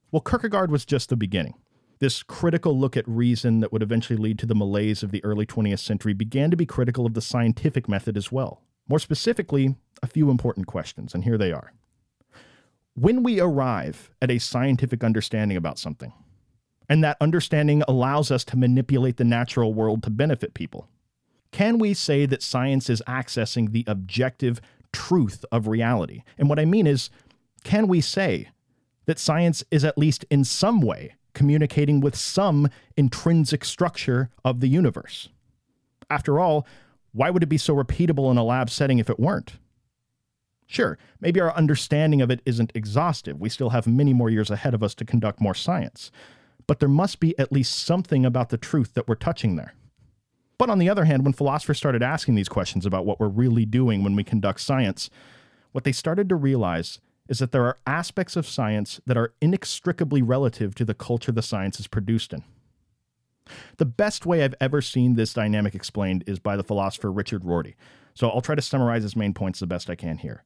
Well, 0.09 0.21
Kierkegaard 0.21 0.71
was 0.71 0.85
just 0.85 1.09
the 1.09 1.17
beginning. 1.17 1.55
This 1.99 2.23
critical 2.23 2.79
look 2.79 2.95
at 2.95 3.05
reason 3.09 3.59
that 3.59 3.73
would 3.73 3.83
eventually 3.83 4.15
lead 4.15 4.39
to 4.39 4.45
the 4.45 4.55
malaise 4.55 5.03
of 5.03 5.11
the 5.11 5.21
early 5.25 5.45
20th 5.45 5.79
century 5.79 6.13
began 6.13 6.49
to 6.49 6.55
be 6.55 6.65
critical 6.65 7.05
of 7.05 7.13
the 7.13 7.21
scientific 7.21 7.89
method 7.89 8.15
as 8.15 8.31
well. 8.31 8.61
More 8.87 8.99
specifically, 8.99 9.75
a 10.01 10.07
few 10.07 10.31
important 10.31 10.65
questions, 10.65 11.13
and 11.13 11.25
here 11.25 11.37
they 11.37 11.51
are. 11.51 11.73
When 12.93 13.21
we 13.21 13.41
arrive 13.41 14.11
at 14.21 14.31
a 14.31 14.39
scientific 14.39 15.03
understanding 15.03 15.57
about 15.57 15.77
something, 15.77 16.13
and 16.89 17.03
that 17.03 17.17
understanding 17.21 17.83
allows 17.87 18.31
us 18.31 18.43
to 18.45 18.57
manipulate 18.57 19.17
the 19.17 19.23
natural 19.23 19.73
world 19.73 20.03
to 20.03 20.09
benefit 20.09 20.53
people, 20.53 20.89
can 21.51 21.77
we 21.79 21.93
say 21.93 22.25
that 22.25 22.43
science 22.43 22.89
is 22.89 23.01
accessing 23.07 23.71
the 23.71 23.85
objective 23.87 24.59
truth 24.91 25.45
of 25.51 25.67
reality? 25.67 26.23
And 26.37 26.49
what 26.49 26.59
I 26.59 26.65
mean 26.65 26.87
is, 26.87 27.09
can 27.63 27.87
we 27.87 28.01
say 28.01 28.49
that 29.05 29.19
science 29.19 29.63
is 29.71 29.83
at 29.83 29.97
least 29.97 30.25
in 30.29 30.43
some 30.43 30.81
way 30.81 31.15
communicating 31.33 31.99
with 31.99 32.15
some 32.15 32.69
intrinsic 32.97 33.63
structure 33.63 34.29
of 34.43 34.59
the 34.59 34.67
universe. 34.67 35.29
After 36.09 36.39
all, 36.39 36.67
why 37.13 37.29
would 37.29 37.43
it 37.43 37.49
be 37.49 37.57
so 37.57 37.73
repeatable 37.73 38.29
in 38.29 38.37
a 38.37 38.43
lab 38.43 38.69
setting 38.69 38.99
if 38.99 39.09
it 39.09 39.19
weren't? 39.19 39.53
Sure, 40.67 40.97
maybe 41.19 41.39
our 41.39 41.55
understanding 41.55 42.21
of 42.21 42.29
it 42.29 42.41
isn't 42.45 42.71
exhaustive. 42.75 43.39
We 43.39 43.49
still 43.49 43.71
have 43.71 43.87
many 43.87 44.13
more 44.13 44.29
years 44.29 44.51
ahead 44.51 44.73
of 44.73 44.83
us 44.83 44.93
to 44.95 45.05
conduct 45.05 45.41
more 45.41 45.55
science. 45.55 46.11
But 46.69 46.79
there 46.79 46.87
must 46.87 47.19
be 47.19 47.35
at 47.39 47.51
least 47.51 47.83
something 47.83 48.27
about 48.27 48.49
the 48.49 48.57
truth 48.57 48.93
that 48.93 49.07
we're 49.07 49.15
touching 49.15 49.55
there. 49.55 49.73
But 50.59 50.69
on 50.69 50.77
the 50.77 50.87
other 50.87 51.05
hand, 51.05 51.23
when 51.23 51.33
philosophers 51.33 51.79
started 51.79 52.03
asking 52.03 52.35
these 52.35 52.47
questions 52.47 52.85
about 52.85 53.07
what 53.07 53.19
we're 53.19 53.27
really 53.27 53.65
doing 53.65 54.03
when 54.03 54.15
we 54.15 54.23
conduct 54.23 54.61
science, 54.61 55.09
what 55.71 55.83
they 55.83 55.91
started 55.91 56.29
to 56.29 56.35
realize 56.35 56.99
is 57.27 57.39
that 57.39 57.51
there 57.51 57.65
are 57.65 57.79
aspects 57.87 58.35
of 58.35 58.47
science 58.47 59.01
that 59.07 59.17
are 59.17 59.33
inextricably 59.41 60.21
relative 60.21 60.75
to 60.75 60.85
the 60.85 60.93
culture 60.93 61.31
the 61.31 61.41
science 61.41 61.79
is 61.79 61.87
produced 61.87 62.33
in. 62.33 62.43
The 63.77 63.85
best 63.85 64.27
way 64.27 64.43
I've 64.43 64.53
ever 64.61 64.79
seen 64.79 65.15
this 65.15 65.33
dynamic 65.33 65.73
explained 65.73 66.23
is 66.27 66.37
by 66.37 66.55
the 66.55 66.63
philosopher 66.63 67.11
Richard 67.11 67.45
Rorty. 67.45 67.77
So 68.13 68.29
I'll 68.29 68.41
try 68.41 68.53
to 68.53 68.61
summarize 68.61 69.01
his 69.01 69.15
main 69.15 69.33
points 69.33 69.59
the 69.59 69.65
best 69.65 69.89
I 69.89 69.95
can 69.95 70.19
here. 70.19 70.43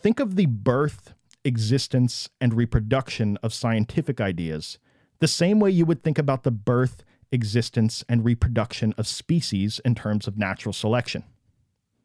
Think 0.00 0.18
of 0.18 0.36
the 0.36 0.46
birth, 0.46 1.12
existence, 1.44 2.30
and 2.40 2.54
reproduction 2.54 3.36
of 3.42 3.52
scientific 3.52 4.18
ideas 4.18 4.78
the 5.20 5.28
same 5.28 5.60
way 5.60 5.70
you 5.70 5.84
would 5.86 6.02
think 6.02 6.18
about 6.18 6.42
the 6.42 6.50
birth, 6.50 7.04
existence, 7.32 8.04
and 8.08 8.24
reproduction 8.24 8.94
of 8.96 9.06
species 9.06 9.80
in 9.84 9.94
terms 9.94 10.26
of 10.26 10.38
natural 10.38 10.72
selection. 10.72 11.24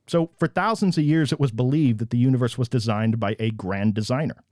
So, 0.08 0.32
for 0.38 0.48
thousands 0.48 0.98
of 0.98 1.04
years, 1.04 1.32
it 1.32 1.40
was 1.40 1.52
believed 1.52 2.00
that 2.00 2.10
the 2.10 2.18
universe 2.18 2.58
was 2.58 2.68
designed 2.68 3.20
by 3.20 3.36
a 3.40 3.52
grand 3.52 3.94
designer. 3.94 4.44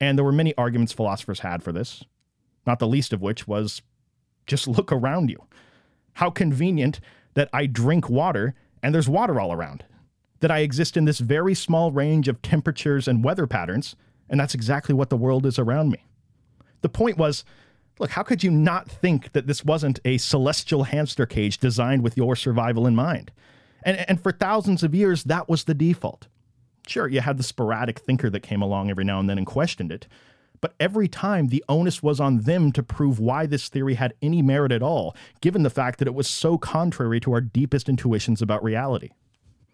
And 0.00 0.16
there 0.16 0.24
were 0.24 0.32
many 0.32 0.54
arguments 0.56 0.92
philosophers 0.92 1.40
had 1.40 1.62
for 1.62 1.72
this, 1.72 2.04
not 2.66 2.78
the 2.78 2.86
least 2.86 3.12
of 3.12 3.22
which 3.22 3.48
was 3.48 3.82
just 4.46 4.68
look 4.68 4.92
around 4.92 5.30
you. 5.30 5.42
How 6.14 6.30
convenient 6.30 7.00
that 7.34 7.48
I 7.52 7.66
drink 7.66 8.08
water 8.08 8.54
and 8.82 8.94
there's 8.94 9.08
water 9.08 9.40
all 9.40 9.52
around. 9.52 9.84
That 10.40 10.50
I 10.50 10.58
exist 10.58 10.96
in 10.96 11.06
this 11.06 11.18
very 11.18 11.54
small 11.54 11.90
range 11.90 12.28
of 12.28 12.42
temperatures 12.42 13.08
and 13.08 13.24
weather 13.24 13.46
patterns, 13.46 13.96
and 14.28 14.38
that's 14.38 14.54
exactly 14.54 14.94
what 14.94 15.08
the 15.08 15.16
world 15.16 15.46
is 15.46 15.58
around 15.58 15.90
me. 15.90 16.04
The 16.82 16.90
point 16.90 17.16
was 17.16 17.44
look, 17.98 18.10
how 18.10 18.22
could 18.22 18.42
you 18.42 18.50
not 18.50 18.90
think 18.90 19.32
that 19.32 19.46
this 19.46 19.64
wasn't 19.64 20.00
a 20.04 20.18
celestial 20.18 20.84
hamster 20.84 21.26
cage 21.26 21.58
designed 21.58 22.02
with 22.02 22.16
your 22.16 22.36
survival 22.36 22.86
in 22.86 22.94
mind? 22.94 23.32
And, 23.82 24.04
and 24.08 24.20
for 24.20 24.32
thousands 24.32 24.82
of 24.82 24.94
years, 24.94 25.24
that 25.24 25.48
was 25.48 25.64
the 25.64 25.74
default. 25.74 26.28
Sure, 26.86 27.08
you 27.08 27.20
had 27.20 27.38
the 27.38 27.42
sporadic 27.42 27.98
thinker 27.98 28.28
that 28.30 28.40
came 28.40 28.62
along 28.62 28.90
every 28.90 29.04
now 29.04 29.20
and 29.20 29.28
then 29.28 29.38
and 29.38 29.46
questioned 29.46 29.92
it, 29.92 30.06
but 30.60 30.74
every 30.80 31.08
time 31.08 31.48
the 31.48 31.64
onus 31.68 32.02
was 32.02 32.20
on 32.20 32.40
them 32.40 32.72
to 32.72 32.82
prove 32.82 33.18
why 33.18 33.46
this 33.46 33.68
theory 33.68 33.94
had 33.94 34.14
any 34.22 34.42
merit 34.42 34.72
at 34.72 34.82
all, 34.82 35.14
given 35.40 35.62
the 35.62 35.70
fact 35.70 35.98
that 35.98 36.08
it 36.08 36.14
was 36.14 36.28
so 36.28 36.56
contrary 36.56 37.20
to 37.20 37.32
our 37.32 37.40
deepest 37.40 37.88
intuitions 37.88 38.40
about 38.40 38.64
reality. 38.64 39.10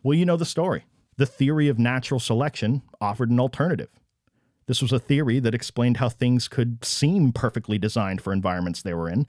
Well, 0.03 0.19
you 0.19 0.25
know 0.25 0.37
the 0.37 0.45
story. 0.45 0.85
The 1.17 1.27
theory 1.27 1.69
of 1.69 1.79
natural 1.79 2.19
selection 2.19 2.83
offered 3.01 3.31
an 3.31 3.39
alternative. 3.39 3.91
This 4.71 4.81
was 4.81 4.93
a 4.93 5.01
theory 5.01 5.41
that 5.41 5.53
explained 5.53 5.97
how 5.97 6.09
things 6.09 6.47
could 6.47 6.85
seem 6.85 7.33
perfectly 7.33 7.77
designed 7.77 8.21
for 8.21 8.33
environments 8.33 8.83
they 8.83 8.95
were 8.95 9.09
in, 9.09 9.27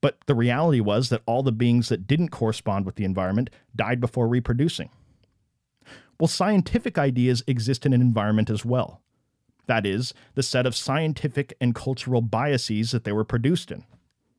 but 0.00 0.18
the 0.26 0.34
reality 0.36 0.78
was 0.78 1.08
that 1.08 1.22
all 1.26 1.42
the 1.42 1.50
beings 1.50 1.88
that 1.88 2.06
didn't 2.06 2.28
correspond 2.28 2.86
with 2.86 2.94
the 2.94 3.02
environment 3.02 3.50
died 3.74 4.00
before 4.00 4.28
reproducing. 4.28 4.90
Well, 6.20 6.28
scientific 6.28 6.98
ideas 6.98 7.42
exist 7.48 7.84
in 7.84 7.94
an 7.94 8.00
environment 8.00 8.48
as 8.48 8.64
well. 8.64 9.02
That 9.66 9.84
is, 9.84 10.14
the 10.36 10.42
set 10.44 10.66
of 10.66 10.76
scientific 10.76 11.56
and 11.60 11.74
cultural 11.74 12.22
biases 12.22 12.92
that 12.92 13.02
they 13.02 13.10
were 13.10 13.24
produced 13.24 13.72
in. 13.72 13.82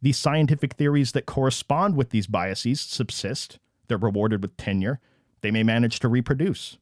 These 0.01 0.18
scientific 0.18 0.75
theories 0.75 1.12
that 1.12 1.25
correspond 1.25 1.98
with 1.98 2.12
these 2.12 2.25
biases 2.25 2.80
subsist, 2.80 3.60
they're 3.89 3.98
rewarded 3.98 4.42
with 4.42 4.56
tenure, 4.56 5.01
they 5.42 5.51
may 5.51 5.63
manage 5.63 6.00
to 6.00 6.08
reproduce. 6.08 6.77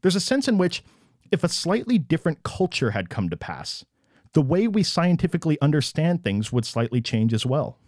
There's 0.00 0.16
a 0.16 0.20
sense 0.20 0.48
in 0.48 0.56
which, 0.56 0.82
if 1.30 1.44
a 1.44 1.48
slightly 1.48 1.98
different 1.98 2.42
culture 2.42 2.92
had 2.92 3.10
come 3.10 3.28
to 3.28 3.36
pass, 3.36 3.84
the 4.32 4.42
way 4.42 4.68
we 4.68 4.82
scientifically 4.82 5.60
understand 5.60 6.22
things 6.22 6.52
would 6.52 6.64
slightly 6.64 7.00
change 7.00 7.32
as 7.32 7.46
well. 7.46 7.78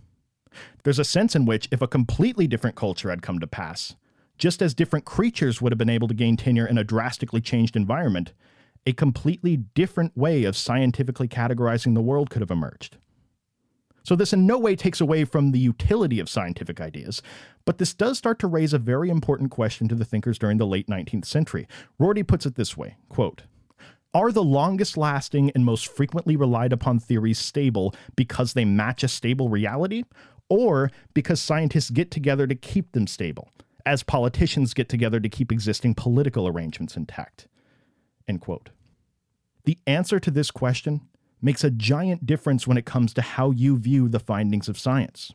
There's 0.82 0.99
a 0.99 1.04
sense 1.04 1.37
in 1.37 1.47
which, 1.47 1.68
if 1.70 1.82
a 1.82 1.88
completely 1.88 2.47
different 2.47 2.76
culture 2.76 3.11
had 3.11 3.23
come 3.23 3.38
to 3.38 3.47
pass, 3.47 3.94
just 4.38 4.62
as 4.62 4.75
different 4.75 5.04
creatures 5.04 5.61
would 5.61 5.73
have 5.73 5.78
been 5.78 5.90
able 5.90 6.09
to 6.09 6.14
gain 6.14 6.37
tenure 6.37 6.66
in 6.66 6.78
a 6.78 6.85
drastically 6.85 7.40
changed 7.40 7.76
environment, 7.76 8.32
a 8.87 8.92
completely 8.92 9.59
different 9.59 10.16
way 10.16 10.44
of 10.44 10.56
scientifically 10.56 11.28
categorizing 11.28 11.94
the 11.94 12.00
world 12.00 12.30
could 12.30 12.40
have 12.40 12.50
emerged. 12.50 12.97
So, 14.02 14.16
this 14.16 14.33
in 14.33 14.47
no 14.47 14.59
way 14.59 14.76
takes 14.76 15.00
away 15.00 15.25
from 15.25 15.52
the 15.52 15.59
utility 15.59 16.21
of 16.21 16.28
scientific 16.28 16.80
ideas, 16.80 17.23
but 17.64 17.78
this 17.78 17.95
does 17.95 18.19
start 18.19 18.38
to 18.40 18.47
raise 18.47 18.73
a 18.73 18.78
very 18.78 19.11
important 19.11 19.50
question 19.50 19.88
to 19.88 19.95
the 19.95 20.04
thinkers 20.04 20.38
during 20.38 20.59
the 20.59 20.66
late 20.66 20.88
19th 20.88 21.26
century. 21.26 21.69
Rorty 21.99 22.23
puts 22.23 22.47
it 22.47 22.54
this 22.54 22.76
way 22.76 22.97
quote, 23.09 23.42
Are 24.14 24.33
the 24.33 24.42
longest 24.42 24.97
lasting 24.97 25.50
and 25.54 25.64
most 25.64 25.87
frequently 25.88 26.37
relied 26.37 26.73
upon 26.73 26.99
theories 26.99 27.38
stable 27.38 27.95
because 28.16 28.54
they 28.54 28.64
match 28.64 29.02
a 29.02 29.09
stable 29.09 29.49
reality, 29.49 30.04
or 30.49 30.90
because 31.14 31.40
scientists 31.40 31.90
get 31.90 32.11
together 32.11 32.47
to 32.47 32.54
keep 32.54 32.92
them 32.92 33.07
stable, 33.07 33.50
as 33.87 34.02
politicians 34.02 34.75
get 34.75 34.88
together 34.88 35.21
to 35.21 35.28
keep 35.28 35.52
existing 35.52 35.95
political 35.95 36.49
arrangements 36.49 36.97
intact? 36.97 37.47
End 38.26 38.40
quote. 38.40 38.71
The 39.64 39.78
answer 39.87 40.19
to 40.21 40.30
this 40.30 40.50
question 40.50 41.02
makes 41.42 41.64
a 41.64 41.70
giant 41.70 42.26
difference 42.26 42.66
when 42.66 42.76
it 42.76 42.87
comes 42.87 43.14
to 43.14 43.23
how 43.23 43.50
you 43.50 43.78
view 43.78 44.09
the 44.09 44.20
findings 44.20 44.68
of 44.68 44.78
science. 44.78 45.32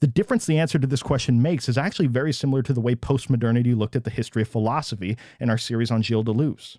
The 0.00 0.06
difference 0.06 0.46
the 0.46 0.58
answer 0.58 0.78
to 0.78 0.86
this 0.86 1.02
question 1.02 1.42
makes 1.42 1.68
is 1.68 1.78
actually 1.78 2.06
very 2.06 2.32
similar 2.32 2.62
to 2.62 2.72
the 2.72 2.80
way 2.80 2.94
postmodernity 2.94 3.76
looked 3.76 3.96
at 3.96 4.04
the 4.04 4.10
history 4.10 4.42
of 4.42 4.48
philosophy 4.48 5.16
in 5.40 5.50
our 5.50 5.58
series 5.58 5.90
on 5.90 6.02
Gilles 6.02 6.24
Deleuze. 6.24 6.76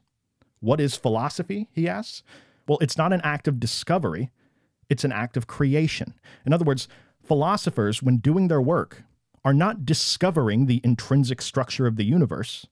What 0.60 0.79
is 0.79 0.95
philosophy? 0.95 1.67
He 1.74 1.89
asks. 1.89 2.24
Well, 2.67 2.77
it's 2.81 2.98
not 2.98 3.12
an 3.12 3.22
act 3.24 3.48
of 3.48 3.60
discovery, 3.60 4.31
it's 4.89 5.03
an 5.03 5.12
act 5.12 5.36
of 5.36 5.48
creation. 5.48 6.13
In 6.45 6.53
other 6.53 6.63
words, 6.63 6.88
philosophers, 7.22 8.01
when 8.01 8.17
doing 8.17 8.48
their 8.48 8.62
work, 8.62 9.03
are 9.43 9.53
not 9.53 9.86
discovering 9.86 10.65
the 10.65 10.79
intrinsic 10.83 11.41
structure 11.41 11.86
of 11.86 11.98
the 11.98 12.05
universe, 12.05 12.65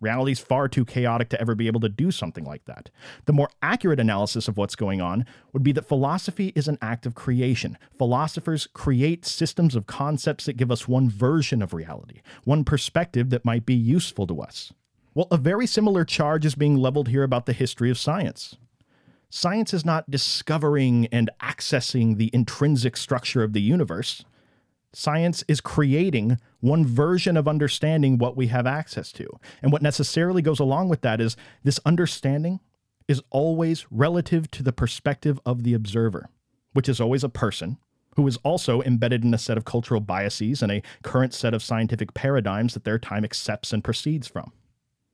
Reality 0.00 0.32
is 0.32 0.38
far 0.38 0.68
too 0.68 0.84
chaotic 0.84 1.28
to 1.30 1.40
ever 1.40 1.54
be 1.54 1.66
able 1.66 1.80
to 1.80 1.88
do 1.88 2.10
something 2.10 2.44
like 2.44 2.64
that. 2.66 2.90
The 3.24 3.32
more 3.32 3.50
accurate 3.62 3.98
analysis 3.98 4.46
of 4.46 4.56
what's 4.56 4.76
going 4.76 5.00
on 5.00 5.26
would 5.52 5.62
be 5.62 5.72
that 5.72 5.88
philosophy 5.88 6.52
is 6.54 6.68
an 6.68 6.78
act 6.80 7.04
of 7.04 7.14
creation. 7.14 7.76
Philosophers 7.96 8.68
create 8.72 9.26
systems 9.26 9.74
of 9.74 9.86
concepts 9.86 10.46
that 10.46 10.56
give 10.56 10.70
us 10.70 10.86
one 10.86 11.10
version 11.10 11.62
of 11.62 11.74
reality, 11.74 12.20
one 12.44 12.64
perspective 12.64 13.30
that 13.30 13.44
might 13.44 13.66
be 13.66 13.74
useful 13.74 14.26
to 14.28 14.40
us. 14.40 14.72
Well, 15.14 15.28
a 15.32 15.36
very 15.36 15.66
similar 15.66 16.04
charge 16.04 16.46
is 16.46 16.54
being 16.54 16.76
leveled 16.76 17.08
here 17.08 17.24
about 17.24 17.46
the 17.46 17.52
history 17.52 17.90
of 17.90 17.98
science. 17.98 18.56
Science 19.30 19.74
is 19.74 19.84
not 19.84 20.10
discovering 20.10 21.06
and 21.12 21.28
accessing 21.42 22.16
the 22.16 22.30
intrinsic 22.32 22.96
structure 22.96 23.42
of 23.42 23.52
the 23.52 23.60
universe. 23.60 24.24
Science 24.98 25.44
is 25.46 25.60
creating 25.60 26.38
one 26.58 26.84
version 26.84 27.36
of 27.36 27.46
understanding 27.46 28.18
what 28.18 28.36
we 28.36 28.48
have 28.48 28.66
access 28.66 29.12
to. 29.12 29.28
And 29.62 29.70
what 29.70 29.80
necessarily 29.80 30.42
goes 30.42 30.58
along 30.58 30.88
with 30.88 31.02
that 31.02 31.20
is 31.20 31.36
this 31.62 31.78
understanding 31.86 32.58
is 33.06 33.22
always 33.30 33.86
relative 33.92 34.50
to 34.50 34.64
the 34.64 34.72
perspective 34.72 35.38
of 35.46 35.62
the 35.62 35.72
observer, 35.72 36.30
which 36.72 36.88
is 36.88 37.00
always 37.00 37.22
a 37.22 37.28
person 37.28 37.78
who 38.16 38.26
is 38.26 38.38
also 38.38 38.82
embedded 38.82 39.22
in 39.22 39.32
a 39.32 39.38
set 39.38 39.56
of 39.56 39.64
cultural 39.64 40.00
biases 40.00 40.62
and 40.62 40.72
a 40.72 40.82
current 41.04 41.32
set 41.32 41.54
of 41.54 41.62
scientific 41.62 42.12
paradigms 42.12 42.74
that 42.74 42.82
their 42.82 42.98
time 42.98 43.24
accepts 43.24 43.72
and 43.72 43.84
proceeds 43.84 44.26
from. 44.26 44.50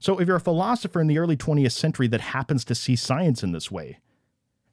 So, 0.01 0.19
if 0.19 0.27
you're 0.27 0.39
a 0.39 0.41
philosopher 0.41 1.03
in 1.03 1.09
the 1.09 1.19
early 1.19 1.37
20th 1.37 1.73
century 1.73 2.09
that 2.09 2.23
happens 2.23 2.65
to 2.65 2.75
see 2.75 2.97
science 2.97 3.43
in 3.43 3.53
this 3.53 3.71
way, 3.71 3.99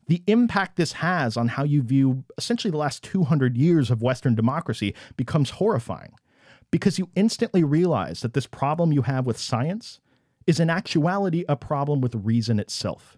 the 0.08 0.24
impact 0.28 0.76
this 0.76 0.94
has 0.94 1.38
on 1.38 1.50
how 1.50 1.64
you 1.64 1.82
view 1.82 2.24
essentially 2.38 2.72
the 2.72 2.78
last 2.78 3.04
200 3.04 3.58
years 3.58 3.90
of 3.92 4.02
Western 4.02 4.36
democracy 4.36 4.94
becomes 5.16 5.52
horrifying 5.52 6.14
because 6.72 6.98
you 6.98 7.10
instantly 7.16 7.64
realize 7.64 8.22
that 8.22 8.34
this 8.34 8.48
problem 8.48 8.92
you 8.92 9.04
have 9.04 9.26
with 9.26 9.38
science 9.38 10.00
is 10.48 10.60
in 10.60 10.70
actuality 10.70 11.46
a 11.48 11.56
problem 11.56 12.02
with 12.02 12.16
reason 12.16 12.60
itself. 12.60 13.18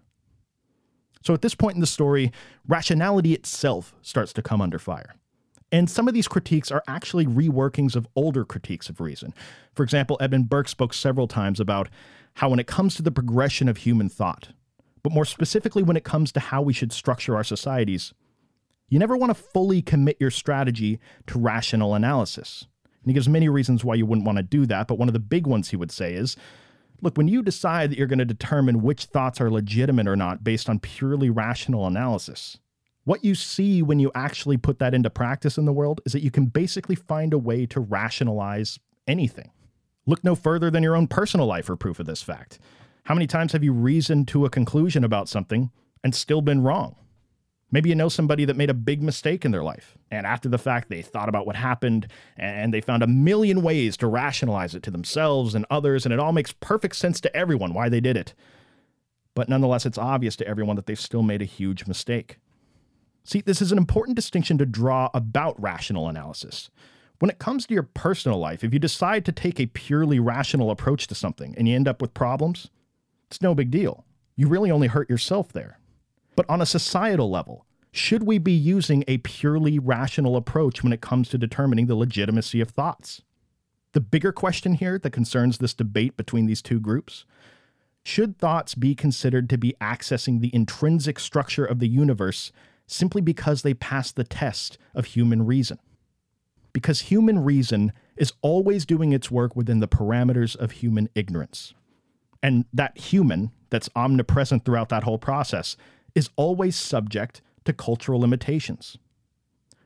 So 1.23 1.33
at 1.33 1.41
this 1.41 1.55
point 1.55 1.75
in 1.75 1.81
the 1.81 1.87
story, 1.87 2.31
rationality 2.67 3.33
itself 3.33 3.95
starts 4.01 4.33
to 4.33 4.41
come 4.41 4.61
under 4.61 4.77
fire. 4.77 5.15
And 5.71 5.89
some 5.89 6.07
of 6.07 6.13
these 6.13 6.27
critiques 6.27 6.69
are 6.69 6.83
actually 6.87 7.25
reworkings 7.25 7.95
of 7.95 8.07
older 8.15 8.45
critiques 8.45 8.89
of 8.89 8.99
reason. 8.99 9.33
For 9.73 9.83
example, 9.83 10.17
Edmund 10.19 10.49
Burke 10.49 10.67
spoke 10.67 10.93
several 10.93 11.27
times 11.27 11.59
about 11.59 11.89
how, 12.35 12.49
when 12.49 12.59
it 12.59 12.67
comes 12.67 12.93
to 12.95 13.01
the 13.01 13.11
progression 13.11 13.67
of 13.69 13.77
human 13.77 14.09
thought, 14.09 14.49
but 15.03 15.11
more 15.11 15.25
specifically 15.25 15.83
when 15.83 15.97
it 15.97 16.03
comes 16.03 16.31
to 16.31 16.39
how 16.39 16.61
we 16.61 16.73
should 16.73 16.91
structure 16.91 17.35
our 17.35 17.43
societies. 17.43 18.13
You 18.89 18.99
never 18.99 19.17
want 19.17 19.29
to 19.29 19.43
fully 19.43 19.81
commit 19.81 20.17
your 20.19 20.31
strategy 20.31 20.99
to 21.27 21.39
rational 21.39 21.93
analysis. 21.93 22.67
And 23.03 23.09
he 23.09 23.13
gives 23.13 23.27
many 23.27 23.49
reasons 23.49 23.83
why 23.83 23.95
you 23.95 24.05
wouldn't 24.05 24.25
want 24.25 24.37
to 24.37 24.43
do 24.43 24.65
that, 24.67 24.87
but 24.87 24.97
one 24.97 25.09
of 25.09 25.13
the 25.13 25.19
big 25.19 25.45
ones 25.45 25.69
he 25.69 25.75
would 25.75 25.91
say 25.91 26.13
is 26.13 26.37
look, 27.01 27.17
when 27.17 27.27
you 27.27 27.43
decide 27.43 27.91
that 27.91 27.97
you're 27.97 28.07
going 28.07 28.19
to 28.19 28.25
determine 28.25 28.81
which 28.81 29.05
thoughts 29.05 29.41
are 29.41 29.51
legitimate 29.51 30.07
or 30.07 30.15
not 30.15 30.43
based 30.43 30.69
on 30.69 30.79
purely 30.79 31.29
rational 31.29 31.85
analysis, 31.85 32.57
what 33.03 33.25
you 33.25 33.35
see 33.35 33.81
when 33.81 33.99
you 33.99 34.09
actually 34.15 34.55
put 34.55 34.79
that 34.79 34.93
into 34.93 35.09
practice 35.09 35.57
in 35.57 35.65
the 35.65 35.73
world 35.73 35.99
is 36.05 36.13
that 36.13 36.23
you 36.23 36.31
can 36.31 36.45
basically 36.45 36.95
find 36.95 37.33
a 37.33 37.37
way 37.37 37.65
to 37.65 37.81
rationalize 37.81 38.79
anything. 39.05 39.51
Look 40.05 40.23
no 40.23 40.35
further 40.35 40.71
than 40.71 40.83
your 40.83 40.95
own 40.95 41.07
personal 41.07 41.45
life 41.45 41.65
for 41.65 41.75
proof 41.75 41.99
of 41.99 42.05
this 42.05 42.21
fact. 42.21 42.59
How 43.03 43.13
many 43.13 43.27
times 43.27 43.51
have 43.51 43.65
you 43.65 43.73
reasoned 43.73 44.29
to 44.29 44.45
a 44.45 44.49
conclusion 44.49 45.03
about 45.03 45.27
something 45.27 45.71
and 46.05 46.15
still 46.15 46.41
been 46.41 46.63
wrong? 46.63 46.95
Maybe 47.69 47.89
you 47.89 47.95
know 47.95 48.07
somebody 48.07 48.45
that 48.45 48.55
made 48.55 48.69
a 48.69 48.73
big 48.73 49.03
mistake 49.03 49.43
in 49.43 49.51
their 49.51 49.63
life, 49.63 49.97
and 50.09 50.25
after 50.25 50.47
the 50.47 50.57
fact, 50.57 50.87
they 50.87 51.01
thought 51.01 51.27
about 51.27 51.45
what 51.45 51.57
happened 51.57 52.07
and 52.37 52.73
they 52.73 52.79
found 52.79 53.03
a 53.03 53.07
million 53.07 53.61
ways 53.61 53.97
to 53.97 54.07
rationalize 54.07 54.73
it 54.73 54.83
to 54.83 54.91
themselves 54.91 55.53
and 55.53 55.65
others, 55.69 56.05
and 56.05 56.13
it 56.13 56.19
all 56.19 56.31
makes 56.31 56.53
perfect 56.53 56.95
sense 56.95 57.19
to 57.21 57.35
everyone 57.35 57.73
why 57.73 57.89
they 57.89 57.99
did 57.99 58.15
it. 58.15 58.33
But 59.33 59.49
nonetheless, 59.49 59.85
it's 59.85 59.97
obvious 59.97 60.37
to 60.37 60.47
everyone 60.47 60.77
that 60.77 60.85
they've 60.85 60.97
still 60.97 61.23
made 61.23 61.41
a 61.41 61.45
huge 61.45 61.87
mistake. 61.87 62.37
See, 63.25 63.41
this 63.41 63.61
is 63.61 63.73
an 63.73 63.77
important 63.77 64.15
distinction 64.15 64.57
to 64.59 64.65
draw 64.65 65.09
about 65.13 65.61
rational 65.61 66.07
analysis. 66.07 66.69
When 67.19 67.31
it 67.31 67.39
comes 67.39 67.65
to 67.65 67.73
your 67.73 67.83
personal 67.83 68.37
life, 68.37 68.63
if 68.63 68.71
you 68.71 68.79
decide 68.79 69.25
to 69.25 69.31
take 69.33 69.59
a 69.59 69.65
purely 69.65 70.19
rational 70.19 70.71
approach 70.71 71.07
to 71.07 71.15
something 71.15 71.53
and 71.57 71.67
you 71.67 71.75
end 71.75 71.87
up 71.87 72.01
with 72.01 72.13
problems, 72.13 72.69
it's 73.33 73.41
no 73.41 73.55
big 73.55 73.71
deal. 73.71 74.05
You 74.35 74.47
really 74.47 74.69
only 74.69 74.85
hurt 74.85 75.09
yourself 75.09 75.51
there. 75.51 75.79
But 76.35 76.47
on 76.47 76.61
a 76.61 76.67
societal 76.67 77.31
level, 77.31 77.65
should 77.91 78.21
we 78.21 78.37
be 78.37 78.51
using 78.51 79.03
a 79.07 79.17
purely 79.17 79.79
rational 79.79 80.35
approach 80.35 80.83
when 80.83 80.93
it 80.93 81.01
comes 81.01 81.29
to 81.29 81.39
determining 81.39 81.87
the 81.87 81.95
legitimacy 81.95 82.61
of 82.61 82.69
thoughts? 82.69 83.23
The 83.93 84.01
bigger 84.01 84.31
question 84.31 84.75
here 84.75 84.99
that 84.99 85.09
concerns 85.09 85.57
this 85.57 85.73
debate 85.73 86.15
between 86.15 86.45
these 86.45 86.61
two 86.61 86.79
groups 86.79 87.25
should 88.03 88.37
thoughts 88.37 88.75
be 88.75 88.93
considered 88.93 89.49
to 89.49 89.57
be 89.57 89.73
accessing 89.81 90.39
the 90.39 90.53
intrinsic 90.53 91.17
structure 91.17 91.65
of 91.65 91.79
the 91.79 91.87
universe 91.87 92.51
simply 92.85 93.21
because 93.21 93.63
they 93.63 93.73
pass 93.73 94.11
the 94.11 94.23
test 94.23 94.77
of 94.93 95.05
human 95.05 95.43
reason? 95.43 95.79
Because 96.71 97.01
human 97.01 97.43
reason 97.43 97.93
is 98.15 98.33
always 98.43 98.85
doing 98.85 99.11
its 99.11 99.31
work 99.31 99.55
within 99.55 99.79
the 99.79 99.87
parameters 99.87 100.55
of 100.55 100.69
human 100.69 101.09
ignorance. 101.15 101.73
And 102.43 102.65
that 102.73 102.97
human 102.97 103.51
that's 103.69 103.89
omnipresent 103.95 104.65
throughout 104.65 104.89
that 104.89 105.03
whole 105.03 105.17
process 105.17 105.77
is 106.13 106.29
always 106.35 106.75
subject 106.75 107.41
to 107.63 107.73
cultural 107.73 108.19
limitations. 108.19 108.97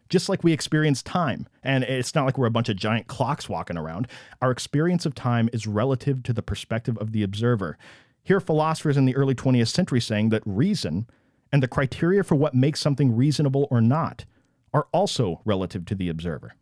Just 0.09 0.27
like 0.27 0.43
we 0.43 0.53
experience 0.53 1.03
time, 1.03 1.47
and 1.63 1.83
it's 1.83 2.15
not 2.15 2.25
like 2.25 2.37
we're 2.37 2.47
a 2.47 2.51
bunch 2.51 2.69
of 2.69 2.77
giant 2.77 3.07
clocks 3.07 3.47
walking 3.47 3.77
around, 3.77 4.07
our 4.41 4.51
experience 4.51 5.05
of 5.05 5.13
time 5.13 5.49
is 5.53 5.67
relative 5.67 6.23
to 6.23 6.33
the 6.33 6.41
perspective 6.41 6.97
of 6.97 7.11
the 7.11 7.23
observer. 7.23 7.77
Here, 8.23 8.39
philosophers 8.39 8.97
in 8.97 9.05
the 9.05 9.15
early 9.15 9.35
20th 9.35 9.67
century 9.67 10.01
saying 10.01 10.29
that 10.29 10.43
reason 10.45 11.07
and 11.51 11.61
the 11.61 11.67
criteria 11.67 12.23
for 12.23 12.35
what 12.35 12.55
makes 12.55 12.79
something 12.79 13.15
reasonable 13.15 13.67
or 13.69 13.81
not 13.81 14.25
are 14.73 14.87
also 14.91 15.41
relative 15.45 15.85
to 15.85 15.95
the 15.95 16.09
observer. 16.09 16.55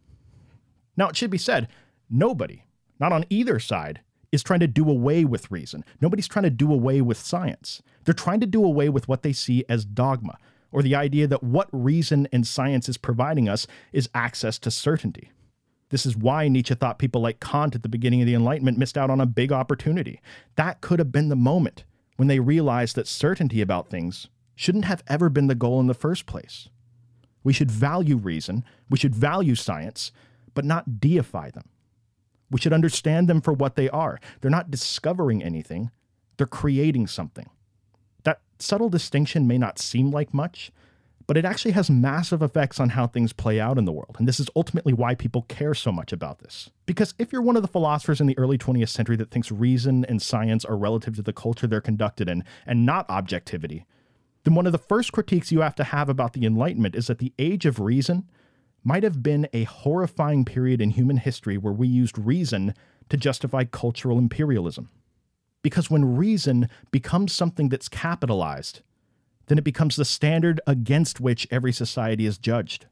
Now, 0.98 1.10
it 1.10 1.16
should 1.16 1.32
be 1.32 1.38
said, 1.38 1.68
nobody, 2.10 2.66
not 3.00 3.12
on 3.12 3.26
either 3.30 3.60
side, 3.60 4.02
is 4.32 4.44
trying 4.44 4.60
to 4.60 4.68
do 4.68 4.90
away 4.90 5.26
with 5.26 5.52
reason. 5.52 5.84
Nobody's 6.02 6.28
trying 6.28 6.44
to 6.44 6.50
do 6.50 6.72
away 6.72 7.02
with 7.02 7.18
science. 7.18 7.82
They're 8.04 8.14
trying 8.14 8.40
to 8.42 8.48
do 8.48 8.64
away 8.64 8.90
with 8.90 9.08
what 9.08 9.24
they 9.24 9.34
see 9.34 9.66
as 9.70 9.86
dogma, 9.86 10.38
or 10.72 10.82
the 10.82 10.96
idea 10.96 11.28
that 11.28 11.44
what 11.44 11.70
reason 11.72 12.28
and 12.32 12.46
science 12.46 12.90
is 12.90 12.98
providing 12.98 13.48
us 13.48 13.68
is 13.94 14.10
access 14.14 14.60
to 14.60 14.72
certainty. 14.72 15.32
This 15.90 16.06
is 16.06 16.18
why 16.18 16.48
Nietzsche 16.48 16.76
thought 16.76 17.00
people 17.00 17.22
like 17.22 17.40
Kant 17.40 17.76
at 17.76 17.84
the 17.84 17.90
beginning 17.90 18.22
of 18.22 18.28
the 18.28 18.34
Enlightenment 18.34 18.78
missed 18.78 18.98
out 18.98 19.10
on 19.10 19.22
a 19.22 19.26
big 19.26 19.52
opportunity. 19.52 20.20
That 20.56 20.82
could 20.82 21.00
have 21.00 21.12
been 21.12 21.30
the 21.30 21.36
moment 21.36 21.86
when 22.18 22.28
they 22.28 22.40
realized 22.40 22.96
that 22.96 23.08
certainty 23.08 23.62
about 23.62 23.90
things 23.90 24.28
shouldn't 24.56 24.86
have 24.86 25.04
ever 25.08 25.30
been 25.30 25.48
the 25.48 25.56
goal 25.56 25.80
in 25.80 25.88
the 25.88 25.94
first 25.94 26.26
place. 26.26 26.70
We 27.44 27.54
should 27.54 27.70
value 27.70 28.18
reason, 28.18 28.64
we 28.90 28.98
should 28.98 29.16
value 29.16 29.56
science, 29.56 30.12
but 30.54 30.66
not 30.66 31.00
deify 31.00 31.52
them. 31.52 31.70
We 32.52 32.60
should 32.60 32.74
understand 32.74 33.28
them 33.28 33.42
for 33.42 33.54
what 33.54 33.76
they 33.76 33.90
are. 33.90 34.20
They're 34.42 34.52
not 34.52 34.72
discovering 34.72 35.44
anything, 35.44 35.92
they're 36.38 36.48
creating 36.48 37.08
something. 37.08 37.50
That 38.24 38.42
subtle 38.60 38.90
distinction 38.90 39.48
may 39.48 39.58
not 39.58 39.80
seem 39.80 40.12
like 40.12 40.34
much, 40.34 40.72
but 41.28 41.38
it 41.38 41.46
actually 41.46 41.72
has 41.72 41.90
massive 41.90 42.42
effects 42.42 42.80
on 42.80 42.90
how 42.90 43.08
things 43.08 43.34
play 43.34 43.60
out 43.60 43.78
in 43.78 43.86
the 43.86 43.92
world. 43.92 44.16
And 44.20 44.28
this 44.28 44.40
is 44.40 44.50
ultimately 44.56 44.94
why 44.94 45.16
people 45.16 45.44
care 45.44 45.74
so 45.74 45.92
much 45.92 46.14
about 46.14 46.40
this. 46.40 46.70
Because 46.86 47.16
if 47.18 47.32
you're 47.32 47.42
one 47.42 47.56
of 47.56 47.64
the 47.64 47.68
philosophers 47.68 48.22
in 48.22 48.28
the 48.28 48.38
early 48.38 48.58
20th 48.58 48.90
century 48.90 49.16
that 49.18 49.32
thinks 49.32 49.52
reason 49.52 50.06
and 50.06 50.22
science 50.22 50.64
are 50.66 50.78
relative 50.78 51.16
to 51.16 51.24
the 51.24 51.34
culture 51.34 51.66
they're 51.66 51.82
conducted 51.82 52.30
in 52.30 52.44
and 52.68 52.86
not 52.86 53.10
objectivity, 53.10 53.86
then 54.44 54.54
one 54.54 54.68
of 54.68 54.72
the 54.72 54.78
first 54.78 55.12
critiques 55.12 55.52
you 55.52 55.62
have 55.62 55.76
to 55.76 55.84
have 55.84 56.10
about 56.10 56.34
the 56.34 56.46
Enlightenment 56.46 56.96
is 56.96 57.08
that 57.08 57.18
the 57.18 57.34
age 57.40 57.66
of 57.66 57.80
reason 57.80 58.30
might 58.86 59.04
have 59.04 59.24
been 59.24 59.50
a 59.52 59.64
horrifying 59.64 60.46
period 60.46 60.80
in 60.80 60.92
human 60.92 61.18
history 61.18 61.58
where 61.58 61.74
we 61.74 61.88
used 61.88 62.18
reason 62.18 62.74
to 63.10 63.18
justify 63.18 63.64
cultural 63.64 64.20
imperialism. 64.20 64.90
Because 65.64 65.90
when 65.90 66.16
reason 66.16 66.70
becomes 66.92 67.34
something 67.34 67.70
that's 67.70 67.90
capitalized, 67.90 68.82
then 69.48 69.58
it 69.58 69.64
becomes 69.64 69.96
the 69.96 70.06
standard 70.06 70.62
against 70.68 71.20
which 71.20 71.48
every 71.50 71.72
society 71.74 72.28
is 72.28 72.38
judged. 72.38 72.86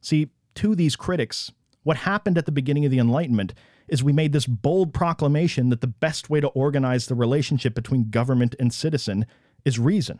See, 0.00 0.30
to 0.56 0.74
these 0.74 0.96
critics, 0.96 1.52
what 1.84 1.98
happened 1.98 2.36
at 2.36 2.46
the 2.46 2.52
beginning 2.52 2.84
of 2.84 2.90
the 2.90 2.98
Enlightenment 2.98 3.54
is 3.86 4.02
we 4.02 4.12
made 4.12 4.32
this 4.32 4.46
bold 4.46 4.92
proclamation 4.92 5.68
that 5.68 5.80
the 5.80 5.86
best 5.86 6.28
way 6.28 6.40
to 6.40 6.48
organize 6.48 7.06
the 7.06 7.14
relationship 7.14 7.74
between 7.74 8.10
government 8.10 8.56
and 8.58 8.72
citizen 8.72 9.26
is 9.64 9.78
reason. 9.78 10.18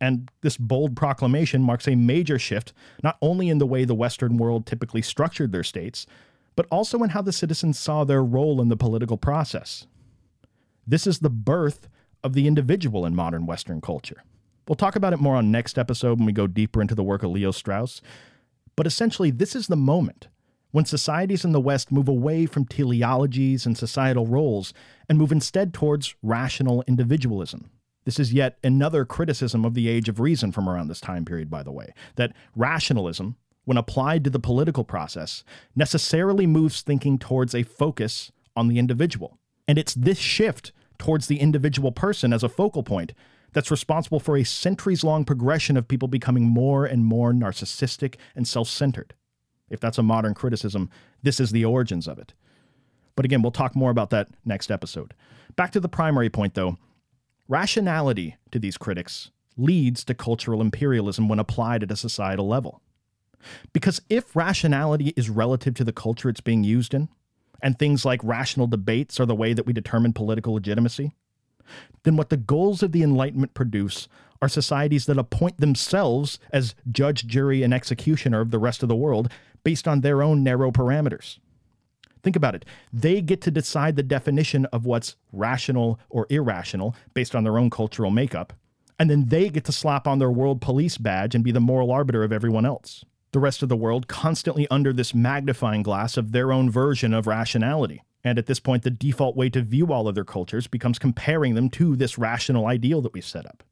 And 0.00 0.30
this 0.42 0.56
bold 0.56 0.94
proclamation 0.94 1.62
marks 1.62 1.88
a 1.88 1.94
major 1.94 2.38
shift, 2.38 2.72
not 3.02 3.16
only 3.22 3.48
in 3.48 3.58
the 3.58 3.66
way 3.66 3.84
the 3.84 3.94
Western 3.94 4.36
world 4.36 4.66
typically 4.66 5.02
structured 5.02 5.52
their 5.52 5.62
states, 5.62 6.06
but 6.54 6.66
also 6.70 7.02
in 7.02 7.10
how 7.10 7.22
the 7.22 7.32
citizens 7.32 7.78
saw 7.78 8.04
their 8.04 8.22
role 8.22 8.60
in 8.60 8.68
the 8.68 8.76
political 8.76 9.16
process. 9.16 9.86
This 10.86 11.06
is 11.06 11.20
the 11.20 11.30
birth 11.30 11.88
of 12.22 12.34
the 12.34 12.46
individual 12.46 13.06
in 13.06 13.14
modern 13.14 13.46
Western 13.46 13.80
culture. 13.80 14.22
We'll 14.68 14.76
talk 14.76 14.96
about 14.96 15.12
it 15.12 15.20
more 15.20 15.36
on 15.36 15.50
next 15.50 15.78
episode 15.78 16.18
when 16.18 16.26
we 16.26 16.32
go 16.32 16.46
deeper 16.46 16.82
into 16.82 16.94
the 16.94 17.04
work 17.04 17.22
of 17.22 17.30
Leo 17.30 17.50
Strauss. 17.52 18.02
But 18.74 18.86
essentially, 18.86 19.30
this 19.30 19.54
is 19.54 19.68
the 19.68 19.76
moment 19.76 20.28
when 20.72 20.84
societies 20.84 21.44
in 21.44 21.52
the 21.52 21.60
West 21.60 21.92
move 21.92 22.08
away 22.08 22.46
from 22.46 22.66
teleologies 22.66 23.64
and 23.64 23.78
societal 23.78 24.26
roles 24.26 24.74
and 25.08 25.18
move 25.18 25.32
instead 25.32 25.72
towards 25.72 26.16
rational 26.22 26.82
individualism. 26.86 27.70
This 28.06 28.20
is 28.20 28.32
yet 28.32 28.56
another 28.62 29.04
criticism 29.04 29.64
of 29.64 29.74
the 29.74 29.88
age 29.88 30.08
of 30.08 30.20
reason 30.20 30.52
from 30.52 30.68
around 30.68 30.86
this 30.86 31.00
time 31.00 31.24
period, 31.24 31.50
by 31.50 31.64
the 31.64 31.72
way, 31.72 31.92
that 32.14 32.32
rationalism, 32.54 33.36
when 33.64 33.76
applied 33.76 34.22
to 34.24 34.30
the 34.30 34.38
political 34.38 34.84
process, 34.84 35.42
necessarily 35.74 36.46
moves 36.46 36.80
thinking 36.80 37.18
towards 37.18 37.52
a 37.52 37.64
focus 37.64 38.30
on 38.54 38.68
the 38.68 38.78
individual. 38.78 39.38
And 39.66 39.76
it's 39.76 39.92
this 39.92 40.18
shift 40.18 40.72
towards 40.98 41.26
the 41.26 41.40
individual 41.40 41.90
person 41.90 42.32
as 42.32 42.44
a 42.44 42.48
focal 42.48 42.84
point 42.84 43.12
that's 43.52 43.72
responsible 43.72 44.20
for 44.20 44.36
a 44.36 44.44
centuries 44.44 45.02
long 45.02 45.24
progression 45.24 45.76
of 45.76 45.88
people 45.88 46.06
becoming 46.06 46.44
more 46.44 46.86
and 46.86 47.04
more 47.04 47.32
narcissistic 47.32 48.14
and 48.36 48.46
self 48.46 48.68
centered. 48.68 49.14
If 49.68 49.80
that's 49.80 49.98
a 49.98 50.02
modern 50.04 50.34
criticism, 50.34 50.90
this 51.24 51.40
is 51.40 51.50
the 51.50 51.64
origins 51.64 52.06
of 52.06 52.20
it. 52.20 52.34
But 53.16 53.24
again, 53.24 53.42
we'll 53.42 53.50
talk 53.50 53.74
more 53.74 53.90
about 53.90 54.10
that 54.10 54.28
next 54.44 54.70
episode. 54.70 55.12
Back 55.56 55.72
to 55.72 55.80
the 55.80 55.88
primary 55.88 56.30
point, 56.30 56.54
though 56.54 56.78
Rationality, 57.48 58.36
to 58.50 58.58
these 58.58 58.76
critics, 58.76 59.30
leads 59.56 60.04
to 60.04 60.14
cultural 60.14 60.60
imperialism 60.60 61.28
when 61.28 61.38
applied 61.38 61.82
at 61.82 61.90
a 61.90 61.96
societal 61.96 62.48
level. 62.48 62.82
Because 63.72 64.00
if 64.10 64.34
rationality 64.34 65.12
is 65.16 65.30
relative 65.30 65.74
to 65.74 65.84
the 65.84 65.92
culture 65.92 66.28
it's 66.28 66.40
being 66.40 66.64
used 66.64 66.92
in, 66.92 67.08
and 67.62 67.78
things 67.78 68.04
like 68.04 68.20
rational 68.22 68.66
debates 68.66 69.18
are 69.20 69.26
the 69.26 69.34
way 69.34 69.52
that 69.52 69.66
we 69.66 69.72
determine 69.72 70.12
political 70.12 70.54
legitimacy, 70.54 71.14
then 72.02 72.16
what 72.16 72.30
the 72.30 72.36
goals 72.36 72.82
of 72.82 72.92
the 72.92 73.02
Enlightenment 73.02 73.54
produce 73.54 74.08
are 74.42 74.48
societies 74.48 75.06
that 75.06 75.18
appoint 75.18 75.58
themselves 75.58 76.38
as 76.52 76.74
judge, 76.90 77.26
jury, 77.26 77.62
and 77.62 77.72
executioner 77.72 78.40
of 78.40 78.50
the 78.50 78.58
rest 78.58 78.82
of 78.82 78.88
the 78.88 78.96
world 78.96 79.30
based 79.64 79.88
on 79.88 80.00
their 80.00 80.22
own 80.22 80.42
narrow 80.42 80.70
parameters. 80.70 81.38
Think 82.26 82.34
about 82.34 82.56
it. 82.56 82.64
They 82.92 83.20
get 83.20 83.40
to 83.42 83.52
decide 83.52 83.94
the 83.94 84.02
definition 84.02 84.66
of 84.72 84.84
what's 84.84 85.14
rational 85.32 86.00
or 86.10 86.26
irrational 86.28 86.96
based 87.14 87.36
on 87.36 87.44
their 87.44 87.56
own 87.56 87.70
cultural 87.70 88.10
makeup. 88.10 88.52
And 88.98 89.08
then 89.08 89.26
they 89.26 89.48
get 89.48 89.64
to 89.66 89.72
slap 89.72 90.08
on 90.08 90.18
their 90.18 90.32
world 90.32 90.60
police 90.60 90.98
badge 90.98 91.36
and 91.36 91.44
be 91.44 91.52
the 91.52 91.60
moral 91.60 91.92
arbiter 91.92 92.24
of 92.24 92.32
everyone 92.32 92.66
else. 92.66 93.04
The 93.30 93.38
rest 93.38 93.62
of 93.62 93.68
the 93.68 93.76
world 93.76 94.08
constantly 94.08 94.66
under 94.72 94.92
this 94.92 95.14
magnifying 95.14 95.84
glass 95.84 96.16
of 96.16 96.32
their 96.32 96.50
own 96.50 96.68
version 96.68 97.14
of 97.14 97.28
rationality. 97.28 98.02
And 98.24 98.40
at 98.40 98.46
this 98.46 98.58
point, 98.58 98.82
the 98.82 98.90
default 98.90 99.36
way 99.36 99.48
to 99.50 99.62
view 99.62 99.92
all 99.92 100.08
other 100.08 100.24
cultures 100.24 100.66
becomes 100.66 100.98
comparing 100.98 101.54
them 101.54 101.70
to 101.70 101.94
this 101.94 102.18
rational 102.18 102.66
ideal 102.66 103.00
that 103.02 103.12
we've 103.12 103.24
set 103.24 103.46
up. 103.46 103.62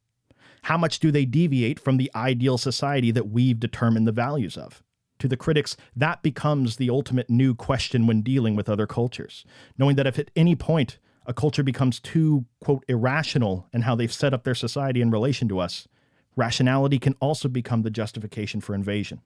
How 0.63 0.79
much 0.79 1.01
do 1.01 1.11
they 1.11 1.25
deviate 1.25 1.81
from 1.81 1.97
the 1.97 2.09
ideal 2.15 2.57
society 2.57 3.11
that 3.11 3.31
we've 3.31 3.59
determined 3.59 4.07
the 4.07 4.13
values 4.13 4.57
of? 4.57 4.84
To 5.21 5.29
the 5.29 5.37
critics, 5.37 5.77
that 5.95 6.23
becomes 6.23 6.77
the 6.77 6.91
ultimate 6.91 7.31
new 7.31 7.55
question 7.55 8.07
when 8.07 8.23
dealing 8.23 8.57
with 8.57 8.69
other 8.69 8.87
cultures, 8.87 9.45
knowing 9.79 9.97
that 9.97 10.07
if 10.07 10.19
at 10.19 10.31
any 10.35 10.55
point 10.57 10.99
a 11.27 11.33
culture 11.33 11.63
becomes 11.63 12.01
too, 12.01 12.45
quote, 12.61 12.85
irrational 12.89 13.69
in 13.73 13.83
how 13.83 13.95
they've 13.95 14.13
set 14.13 14.35
up 14.35 14.45
their 14.45 14.55
society 14.55 15.01
in 15.01 15.11
relation 15.11 15.49
to 15.49 15.59
us, 15.59 15.89
rationality 16.37 16.99
can 16.99 17.15
also 17.21 17.49
become 17.49 17.83
the 17.83 17.91
justification 17.91 18.61
for 18.61 18.75
invasion. 18.75 19.21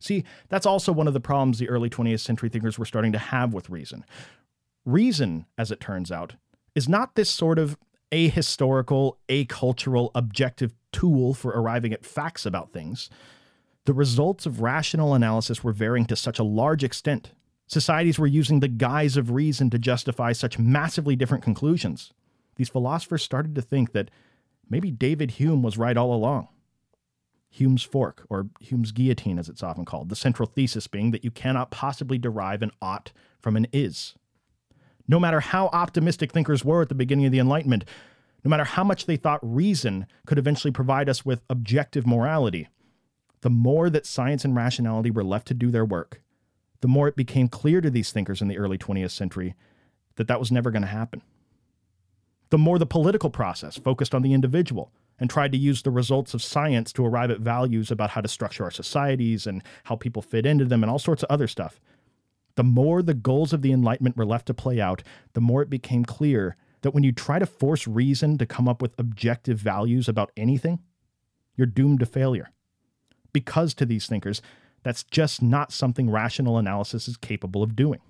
See, 0.00 0.24
that's 0.48 0.66
also 0.66 0.92
one 0.92 1.06
of 1.06 1.14
the 1.14 1.20
problems 1.20 1.58
the 1.58 1.68
early 1.68 1.88
20th 1.88 2.20
century 2.20 2.48
thinkers 2.48 2.78
were 2.78 2.84
starting 2.84 3.12
to 3.12 3.18
have 3.18 3.54
with 3.54 3.70
reason. 3.70 4.04
Reason, 4.84 5.46
as 5.56 5.70
it 5.70 5.78
turns 5.78 6.10
out, 6.10 6.34
is 6.74 6.88
not 6.88 7.14
this 7.14 7.30
sort 7.30 7.58
of 7.58 7.78
ahistorical, 8.10 9.16
acultural, 9.30 10.10
objective 10.14 10.74
tool 10.90 11.34
for 11.34 11.52
arriving 11.52 11.92
at 11.92 12.04
facts 12.04 12.44
about 12.44 12.72
things, 12.72 13.08
the 13.84 13.92
results 13.92 14.46
of 14.46 14.60
rational 14.60 15.14
analysis 15.14 15.64
were 15.64 15.72
varying 15.72 16.06
to 16.06 16.16
such 16.16 16.38
a 16.38 16.44
large 16.44 16.84
extent. 16.84 17.32
Societies 17.66 18.18
were 18.18 18.26
using 18.26 18.60
the 18.60 18.68
guise 18.68 19.16
of 19.16 19.30
reason 19.30 19.70
to 19.70 19.78
justify 19.78 20.32
such 20.32 20.58
massively 20.58 21.16
different 21.16 21.42
conclusions. 21.42 22.12
These 22.56 22.68
philosophers 22.68 23.22
started 23.22 23.54
to 23.54 23.62
think 23.62 23.92
that 23.92 24.10
maybe 24.68 24.90
David 24.90 25.32
Hume 25.32 25.62
was 25.62 25.78
right 25.78 25.96
all 25.96 26.14
along. 26.14 26.48
Hume's 27.50 27.82
fork, 27.82 28.24
or 28.30 28.48
Hume's 28.60 28.92
guillotine 28.92 29.38
as 29.38 29.48
it's 29.48 29.62
often 29.62 29.84
called, 29.84 30.08
the 30.08 30.16
central 30.16 30.46
thesis 30.46 30.86
being 30.86 31.10
that 31.10 31.24
you 31.24 31.30
cannot 31.30 31.70
possibly 31.70 32.18
derive 32.18 32.62
an 32.62 32.70
ought 32.80 33.12
from 33.40 33.56
an 33.56 33.66
is. 33.72 34.14
No 35.06 35.20
matter 35.20 35.40
how 35.40 35.66
optimistic 35.66 36.32
thinkers 36.32 36.64
were 36.64 36.82
at 36.82 36.88
the 36.88 36.94
beginning 36.94 37.26
of 37.26 37.32
the 37.32 37.38
Enlightenment, 37.38 37.84
no 38.44 38.48
matter 38.48 38.64
how 38.64 38.84
much 38.84 39.06
they 39.06 39.16
thought 39.16 39.40
reason 39.42 40.06
could 40.26 40.38
eventually 40.38 40.72
provide 40.72 41.08
us 41.08 41.26
with 41.26 41.42
objective 41.50 42.06
morality, 42.06 42.68
the 43.42 43.50
more 43.50 43.90
that 43.90 44.06
science 44.06 44.44
and 44.44 44.56
rationality 44.56 45.10
were 45.10 45.24
left 45.24 45.46
to 45.48 45.54
do 45.54 45.70
their 45.70 45.84
work, 45.84 46.22
the 46.80 46.88
more 46.88 47.06
it 47.06 47.16
became 47.16 47.48
clear 47.48 47.80
to 47.80 47.90
these 47.90 48.10
thinkers 48.10 48.40
in 48.40 48.48
the 48.48 48.58
early 48.58 48.78
20th 48.78 49.10
century 49.10 49.54
that 50.16 50.28
that 50.28 50.40
was 50.40 50.50
never 50.50 50.70
going 50.70 50.82
to 50.82 50.88
happen. 50.88 51.22
The 52.50 52.58
more 52.58 52.78
the 52.78 52.86
political 52.86 53.30
process 53.30 53.76
focused 53.76 54.14
on 54.14 54.22
the 54.22 54.32
individual 54.32 54.92
and 55.18 55.28
tried 55.28 55.52
to 55.52 55.58
use 55.58 55.82
the 55.82 55.90
results 55.90 56.34
of 56.34 56.42
science 56.42 56.92
to 56.92 57.04
arrive 57.04 57.30
at 57.30 57.40
values 57.40 57.90
about 57.90 58.10
how 58.10 58.20
to 58.20 58.28
structure 58.28 58.64
our 58.64 58.70
societies 58.70 59.46
and 59.46 59.62
how 59.84 59.96
people 59.96 60.22
fit 60.22 60.46
into 60.46 60.64
them 60.64 60.82
and 60.82 60.90
all 60.90 60.98
sorts 60.98 61.22
of 61.22 61.30
other 61.30 61.48
stuff. 61.48 61.80
The 62.54 62.64
more 62.64 63.02
the 63.02 63.14
goals 63.14 63.52
of 63.52 63.62
the 63.62 63.72
Enlightenment 63.72 64.16
were 64.16 64.26
left 64.26 64.46
to 64.46 64.54
play 64.54 64.80
out, 64.80 65.02
the 65.32 65.40
more 65.40 65.62
it 65.62 65.70
became 65.70 66.04
clear 66.04 66.56
that 66.82 66.92
when 66.92 67.02
you 67.02 67.12
try 67.12 67.38
to 67.38 67.46
force 67.46 67.86
reason 67.88 68.36
to 68.38 68.46
come 68.46 68.68
up 68.68 68.82
with 68.82 68.98
objective 68.98 69.58
values 69.58 70.08
about 70.08 70.32
anything, 70.36 70.80
you're 71.56 71.66
doomed 71.66 72.00
to 72.00 72.06
failure. 72.06 72.50
Because 73.32 73.74
to 73.74 73.86
these 73.86 74.06
thinkers, 74.06 74.42
that's 74.82 75.04
just 75.04 75.42
not 75.42 75.72
something 75.72 76.10
rational 76.10 76.58
analysis 76.58 77.08
is 77.08 77.16
capable 77.16 77.62
of 77.62 77.76
doing. 77.76 78.00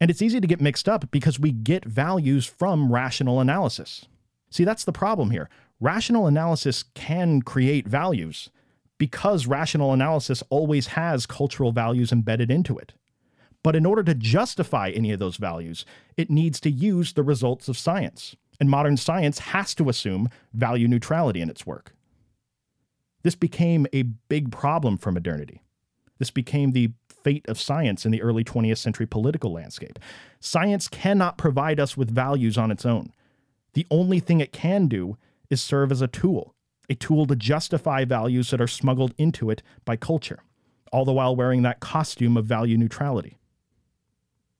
And 0.00 0.10
it's 0.10 0.22
easy 0.22 0.40
to 0.40 0.46
get 0.46 0.60
mixed 0.60 0.88
up 0.88 1.10
because 1.10 1.40
we 1.40 1.52
get 1.52 1.84
values 1.84 2.44
from 2.44 2.92
rational 2.92 3.40
analysis. 3.40 4.06
See, 4.50 4.64
that's 4.64 4.84
the 4.84 4.92
problem 4.92 5.30
here. 5.30 5.48
Rational 5.80 6.26
analysis 6.26 6.84
can 6.94 7.42
create 7.42 7.86
values 7.86 8.50
because 8.98 9.46
rational 9.46 9.92
analysis 9.92 10.42
always 10.48 10.88
has 10.88 11.26
cultural 11.26 11.72
values 11.72 12.12
embedded 12.12 12.50
into 12.50 12.78
it. 12.78 12.94
But 13.62 13.76
in 13.76 13.84
order 13.84 14.02
to 14.04 14.14
justify 14.14 14.90
any 14.90 15.12
of 15.12 15.18
those 15.18 15.36
values, 15.38 15.84
it 16.16 16.30
needs 16.30 16.60
to 16.60 16.70
use 16.70 17.12
the 17.12 17.22
results 17.22 17.68
of 17.68 17.76
science. 17.76 18.36
And 18.60 18.70
modern 18.70 18.96
science 18.96 19.38
has 19.40 19.74
to 19.74 19.88
assume 19.88 20.28
value 20.54 20.88
neutrality 20.88 21.40
in 21.40 21.50
its 21.50 21.66
work. 21.66 21.92
This 23.26 23.34
became 23.34 23.88
a 23.92 24.02
big 24.02 24.52
problem 24.52 24.98
for 24.98 25.10
modernity. 25.10 25.60
This 26.20 26.30
became 26.30 26.70
the 26.70 26.92
fate 27.08 27.44
of 27.48 27.60
science 27.60 28.06
in 28.06 28.12
the 28.12 28.22
early 28.22 28.44
20th 28.44 28.78
century 28.78 29.04
political 29.04 29.50
landscape. 29.50 29.98
Science 30.38 30.86
cannot 30.86 31.36
provide 31.36 31.80
us 31.80 31.96
with 31.96 32.08
values 32.08 32.56
on 32.56 32.70
its 32.70 32.86
own. 32.86 33.12
The 33.72 33.84
only 33.90 34.20
thing 34.20 34.38
it 34.38 34.52
can 34.52 34.86
do 34.86 35.16
is 35.50 35.60
serve 35.60 35.90
as 35.90 36.00
a 36.00 36.06
tool, 36.06 36.54
a 36.88 36.94
tool 36.94 37.26
to 37.26 37.34
justify 37.34 38.04
values 38.04 38.50
that 38.50 38.60
are 38.60 38.68
smuggled 38.68 39.12
into 39.18 39.50
it 39.50 39.60
by 39.84 39.96
culture, 39.96 40.44
all 40.92 41.04
the 41.04 41.12
while 41.12 41.34
wearing 41.34 41.62
that 41.62 41.80
costume 41.80 42.36
of 42.36 42.44
value 42.44 42.78
neutrality. 42.78 43.38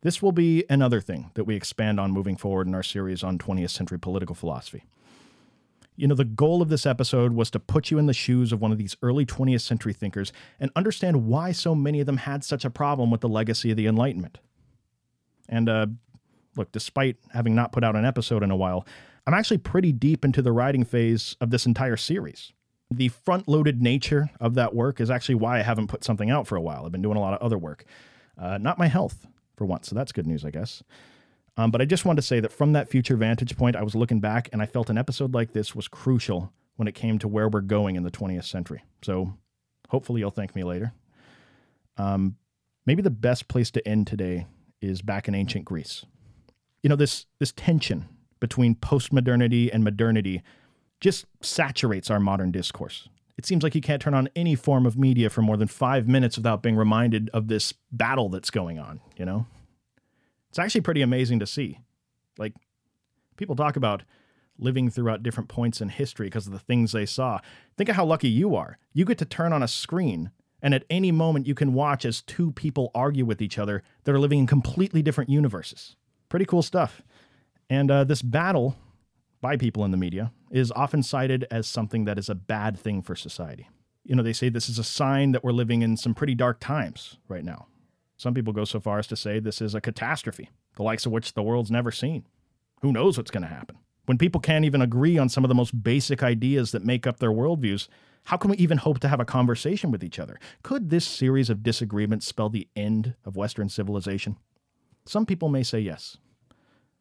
This 0.03 0.21
will 0.21 0.33
be 0.33 0.65
another 0.69 1.01
thing 1.01 1.31
that 1.35 1.45
we 1.45 1.55
expand 1.55 2.01
on 2.01 2.11
moving 2.11 2.37
forward 2.37 2.67
in 2.67 2.75
our 2.75 2.83
series 2.83 3.23
on 3.23 3.39
20th 3.39 3.71
century 3.71 4.01
political 4.01 4.35
philosophy. 4.35 4.83
You 5.97 6.07
know, 6.07 6.15
the 6.15 6.25
goal 6.25 6.61
of 6.61 6.69
this 6.69 6.85
episode 6.85 7.33
was 7.33 7.51
to 7.51 7.59
put 7.59 7.91
you 7.91 7.99
in 7.99 8.07
the 8.07 8.13
shoes 8.13 8.53
of 8.53 8.61
one 8.61 8.71
of 8.71 8.79
these 8.79 8.97
early 9.03 9.25
20th 9.25 9.63
century 9.63 9.95
thinkers 9.95 10.33
and 10.61 10.71
understand 10.77 11.27
why 11.27 11.53
so 11.53 11.75
many 11.75 12.01
of 12.01 12.07
them 12.07 12.19
had 12.19 12.45
such 12.45 12.65
a 12.65 12.71
problem 12.71 13.11
with 13.11 13.23
the 13.23 13.29
legacy 13.29 13.71
of 13.71 13.77
the 13.77 13.87
Enlightenment. 13.87 14.39
And, 15.49 15.69
uh, 15.69 15.87
look, 16.55 16.71
despite 16.73 17.17
having 17.33 17.55
not 17.55 17.73
put 17.73 17.85
out 17.85 17.97
an 17.97 18.05
episode 18.05 18.43
in 18.43 18.51
a 18.51 18.57
while, 18.57 18.87
I'm 19.27 19.35
actually 19.35 19.59
pretty 19.59 19.91
deep 19.93 20.25
into 20.25 20.43
the 20.43 20.53
writing 20.53 20.85
phase 20.85 21.37
of 21.41 21.51
this 21.51 21.67
entire 21.67 21.97
series. 21.97 22.53
The 22.91 23.09
front 23.09 23.49
loaded 23.49 23.83
nature 23.83 24.31
of 24.39 24.55
that 24.55 24.75
work 24.75 25.01
is 25.01 25.11
actually 25.11 25.35
why 25.37 25.59
I 25.59 25.63
haven't 25.63 25.89
put 25.89 26.05
something 26.05 26.31
out 26.31 26.47
for 26.47 26.57
a 26.57 26.61
while. 26.61 26.85
I've 26.85 26.93
been 26.93 27.03
doing 27.03 27.17
a 27.17 27.21
lot 27.21 27.35
of 27.35 27.43
other 27.43 27.59
work. 27.59 27.85
Uh, 28.39 28.59
not 28.59 28.79
my 28.79 28.87
health 28.87 29.27
for 29.57 29.65
once. 29.65 29.89
So 29.89 29.95
that's 29.95 30.13
good 30.13 30.27
news, 30.27 30.45
I 30.45 30.51
guess. 30.51 30.83
Um, 31.57 31.71
but 31.71 31.81
I 31.81 31.85
just 31.85 32.05
wanted 32.05 32.21
to 32.21 32.27
say 32.27 32.41
that 32.41 32.53
from 32.53 32.73
that 32.73 32.89
future 32.89 33.17
vantage 33.17 33.57
point, 33.57 33.77
I 33.77 33.83
was 33.83 33.95
looking 33.95 34.21
back 34.21 34.49
and 34.53 34.61
I 34.61 34.67
felt 34.67 34.91
an 34.91 34.99
episode 34.99 35.33
like 35.35 35.53
this 35.53 35.75
was 35.75 35.89
crucial 35.89 36.53
when 36.77 36.87
it 36.87 36.95
came 36.95 37.19
to 37.19 37.29
where 37.29 37.49
we're 37.49 37.63
going 37.63 37.97
in 37.97 38.03
the 38.03 38.11
20th 38.11 38.45
century. 38.45 38.85
So 39.03 39.35
hopefully 39.89 40.21
you'll 40.21 40.31
thank 40.31 40.55
me 40.55 40.65
later. 40.65 40.93
Um, 41.97 42.37
maybe 42.85 43.03
the 43.03 43.11
best 43.11 43.49
place 43.49 43.71
to 43.73 43.89
end 43.89 44.07
today 44.07 44.47
is 44.83 45.01
back 45.01 45.29
in 45.29 45.35
ancient 45.35 45.65
Greece. 45.65 46.05
You 46.83 46.91
know, 46.91 46.97
this, 46.97 47.25
this 47.39 47.53
tension 47.53 48.07
between 48.39 48.75
postmodernity 48.75 49.71
and 49.73 49.83
modernity 49.83 50.43
just 51.01 51.25
saturates 51.41 52.11
our 52.11 52.21
modern 52.21 52.53
discourse. 52.53 53.09
It 53.39 53.45
seems 53.47 53.63
like 53.63 53.75
you 53.75 53.81
can't 53.81 54.01
turn 54.01 54.15
on 54.15 54.29
any 54.37 54.55
form 54.55 54.87
of 54.87 54.97
media 54.97 55.29
for 55.31 55.43
more 55.43 55.57
than 55.57 55.69
five 55.69 56.07
minutes 56.09 56.37
without 56.37 56.63
being 56.63 56.77
reminded 56.77 57.31
of 57.35 57.49
this 57.49 57.73
battle 57.93 58.29
that's 58.29 58.51
going 58.51 58.79
on, 58.79 59.01
you 59.17 59.25
know? 59.25 59.47
It's 60.51 60.59
actually 60.59 60.81
pretty 60.83 61.03
amazing 61.03 61.39
to 61.41 61.47
see. 61.47 61.81
Like, 62.39 62.55
people 63.37 63.57
talk 63.57 63.77
about 63.77 64.03
living 64.59 64.91
throughout 64.91 65.23
different 65.23 65.49
points 65.49 65.81
in 65.81 65.89
history 65.89 66.27
because 66.27 66.47
of 66.47 66.53
the 66.53 66.59
things 66.59 66.93
they 66.93 67.07
saw. 67.07 67.41
Think 67.77 67.91
of 67.91 67.97
how 67.97 68.05
lucky 68.05 68.29
you 68.29 68.57
are. 68.57 68.79
You 68.93 69.05
get 69.05 69.19
to 69.19 69.25
turn 69.25 69.53
on 69.53 69.63
a 69.63 69.69
screen, 69.69 70.31
and 70.63 70.75
at 70.75 70.85
any 70.89 71.13
moment 71.13 71.47
you 71.47 71.55
can 71.55 71.75
watch 71.75 72.05
as 72.05 72.23
two 72.23 72.53
people 72.53 72.91
argue 72.95 73.25
with 73.25 73.43
each 73.43 73.59
other 73.59 73.83
that 74.05 74.15
are 74.15 74.19
living 74.19 74.39
in 74.39 74.47
completely 74.47 75.03
different 75.03 75.31
universes. 75.31 75.97
Pretty 76.29 76.47
cool 76.47 76.63
stuff. 76.63 77.03
And 77.69 77.91
uh, 77.91 78.05
this 78.05 78.23
battle 78.23 78.77
by 79.41 79.57
people 79.57 79.85
in 79.85 79.91
the 79.91 79.97
media 79.97 80.33
is 80.51 80.73
often 80.73 81.03
cited 81.03 81.47
as 81.51 81.67
something 81.67 82.05
that 82.05 82.19
is 82.19 82.29
a 82.29 82.35
bad 82.35 82.79
thing 82.79 83.03
for 83.03 83.15
society. 83.15 83.69
You 84.05 84.15
know, 84.15 84.23
they 84.23 84.33
say 84.33 84.49
this 84.49 84.69
is 84.69 84.79
a 84.79 84.85
sign 84.85 85.33
that 85.33 85.45
we're 85.45 85.53
living 85.53 85.83
in 85.83 85.97
some 85.97 86.15
pretty 86.15 86.35
dark 86.35 86.61
times 86.61 87.19
right 87.29 87.45
now. 87.45 87.67
Some 88.17 88.35
people 88.35 88.53
go 88.53 88.65
so 88.65 88.81
far 88.81 88.99
as 88.99 89.07
to 89.09 89.17
say 89.17 89.39
this 89.39 89.61
is 89.61 89.75
a 89.75 89.81
catastrophe, 89.81 90.51
the 90.77 90.83
likes 90.83 91.07
of 91.07 91.13
which 91.13 91.35
the 91.35 91.43
world's 91.43 91.71
never 91.71 91.91
seen. 91.91 92.27
Who 92.83 92.93
knows 92.93 93.17
what's 93.17 93.31
going 93.31 93.43
to 93.43 93.49
happen? 93.49 93.77
When 94.07 94.19
people 94.19 94.41
can't 94.41 94.65
even 94.65 94.81
agree 94.81 95.19
on 95.19 95.29
some 95.29 95.45
of 95.45 95.49
the 95.49 95.55
most 95.55 95.83
basic 95.83 96.23
ideas 96.23 96.71
that 96.73 96.85
make 96.85 97.07
up 97.07 97.19
their 97.19 97.33
worldviews, 97.33 97.89
how 98.25 98.37
can 98.37 98.51
we 98.51 98.57
even 98.57 98.79
hope 98.79 99.01
to 99.01 99.09
have 99.09 99.21
a 99.21 99.25
conversation 99.25 99.91
with 99.91 100.03
each 100.03 100.19
other? 100.19 100.39
Could 100.63 100.91
this 100.91 101.05
series 101.05 101.51
of 101.51 101.63
disagreements 101.63 102.27
spell 102.27 102.49
the 102.49 102.69
end 102.75 103.15
of 103.25 103.37
Western 103.37 103.69
civilization? 103.69 104.37
Some 105.05 105.27
people 105.27 105.49
may 105.49 105.63
say 105.63 105.81
yes. 105.81 106.17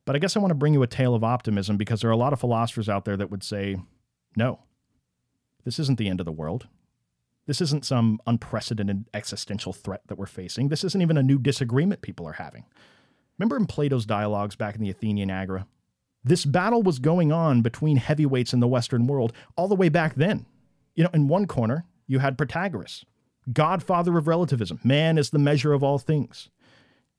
But 0.05 0.15
I 0.15 0.19
guess 0.19 0.35
I 0.35 0.39
want 0.39 0.51
to 0.51 0.55
bring 0.55 0.73
you 0.73 0.83
a 0.83 0.87
tale 0.87 1.15
of 1.15 1.23
optimism 1.23 1.77
because 1.77 2.01
there 2.01 2.09
are 2.09 2.13
a 2.13 2.17
lot 2.17 2.33
of 2.33 2.39
philosophers 2.39 2.89
out 2.89 3.05
there 3.05 3.17
that 3.17 3.31
would 3.31 3.43
say, 3.43 3.77
no, 4.35 4.59
this 5.63 5.79
isn't 5.79 5.97
the 5.97 6.09
end 6.09 6.19
of 6.19 6.25
the 6.25 6.31
world. 6.31 6.67
This 7.47 7.61
isn't 7.61 7.85
some 7.85 8.19
unprecedented 8.25 9.05
existential 9.13 9.73
threat 9.73 10.01
that 10.07 10.17
we're 10.17 10.25
facing. 10.25 10.69
This 10.69 10.83
isn't 10.83 11.01
even 11.01 11.17
a 11.17 11.23
new 11.23 11.37
disagreement 11.37 12.01
people 12.01 12.27
are 12.27 12.33
having. 12.33 12.65
Remember 13.37 13.57
in 13.57 13.67
Plato's 13.67 14.05
dialogues 14.05 14.55
back 14.55 14.75
in 14.75 14.81
the 14.81 14.89
Athenian 14.89 15.29
Agora? 15.29 15.67
This 16.23 16.45
battle 16.45 16.81
was 16.81 16.97
going 16.97 17.31
on 17.31 17.61
between 17.61 17.97
heavyweights 17.97 18.53
in 18.53 18.59
the 18.59 18.67
Western 18.67 19.05
world 19.05 19.31
all 19.55 19.67
the 19.67 19.75
way 19.75 19.89
back 19.89 20.15
then. 20.15 20.45
You 20.95 21.03
know, 21.03 21.11
in 21.13 21.27
one 21.27 21.45
corner, 21.45 21.85
you 22.07 22.19
had 22.19 22.37
Protagoras, 22.37 23.03
godfather 23.53 24.17
of 24.17 24.27
relativism. 24.27 24.79
Man 24.83 25.17
is 25.19 25.29
the 25.29 25.37
measure 25.37 25.73
of 25.73 25.83
all 25.83 25.99
things. 25.99 26.49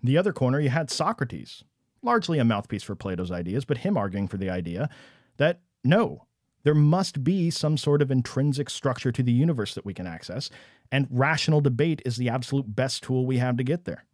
In 0.03 0.09
the 0.09 0.19
other 0.19 0.33
corner, 0.33 0.59
you 0.59 0.71
had 0.71 0.91
Socrates, 0.91 1.63
largely 2.03 2.39
a 2.39 2.45
mouthpiece 2.45 2.83
for 2.83 2.97
Plato's 2.97 3.31
ideas, 3.31 3.65
but 3.65 3.79
him 3.79 3.97
arguing 3.97 4.27
for 4.27 4.39
the 4.39 4.51
idea 4.51 4.89
that 5.37 5.61
no, 5.85 6.26
there 6.67 6.75
must 6.75 7.23
be 7.23 7.49
some 7.49 7.77
sort 7.77 8.03
of 8.03 8.11
intrinsic 8.11 8.69
structure 8.69 9.13
to 9.13 9.23
the 9.23 9.31
universe 9.31 9.77
that 9.77 9.87
we 9.87 9.95
can 9.95 10.05
access, 10.05 10.51
and 10.91 11.07
rational 11.13 11.61
debate 11.61 12.03
is 12.05 12.17
the 12.17 12.29
absolute 12.29 12.75
best 12.75 13.05
tool 13.05 13.25
we 13.25 13.39
have 13.39 13.57
to 13.57 13.63
get 13.63 13.85
there. 13.85 14.05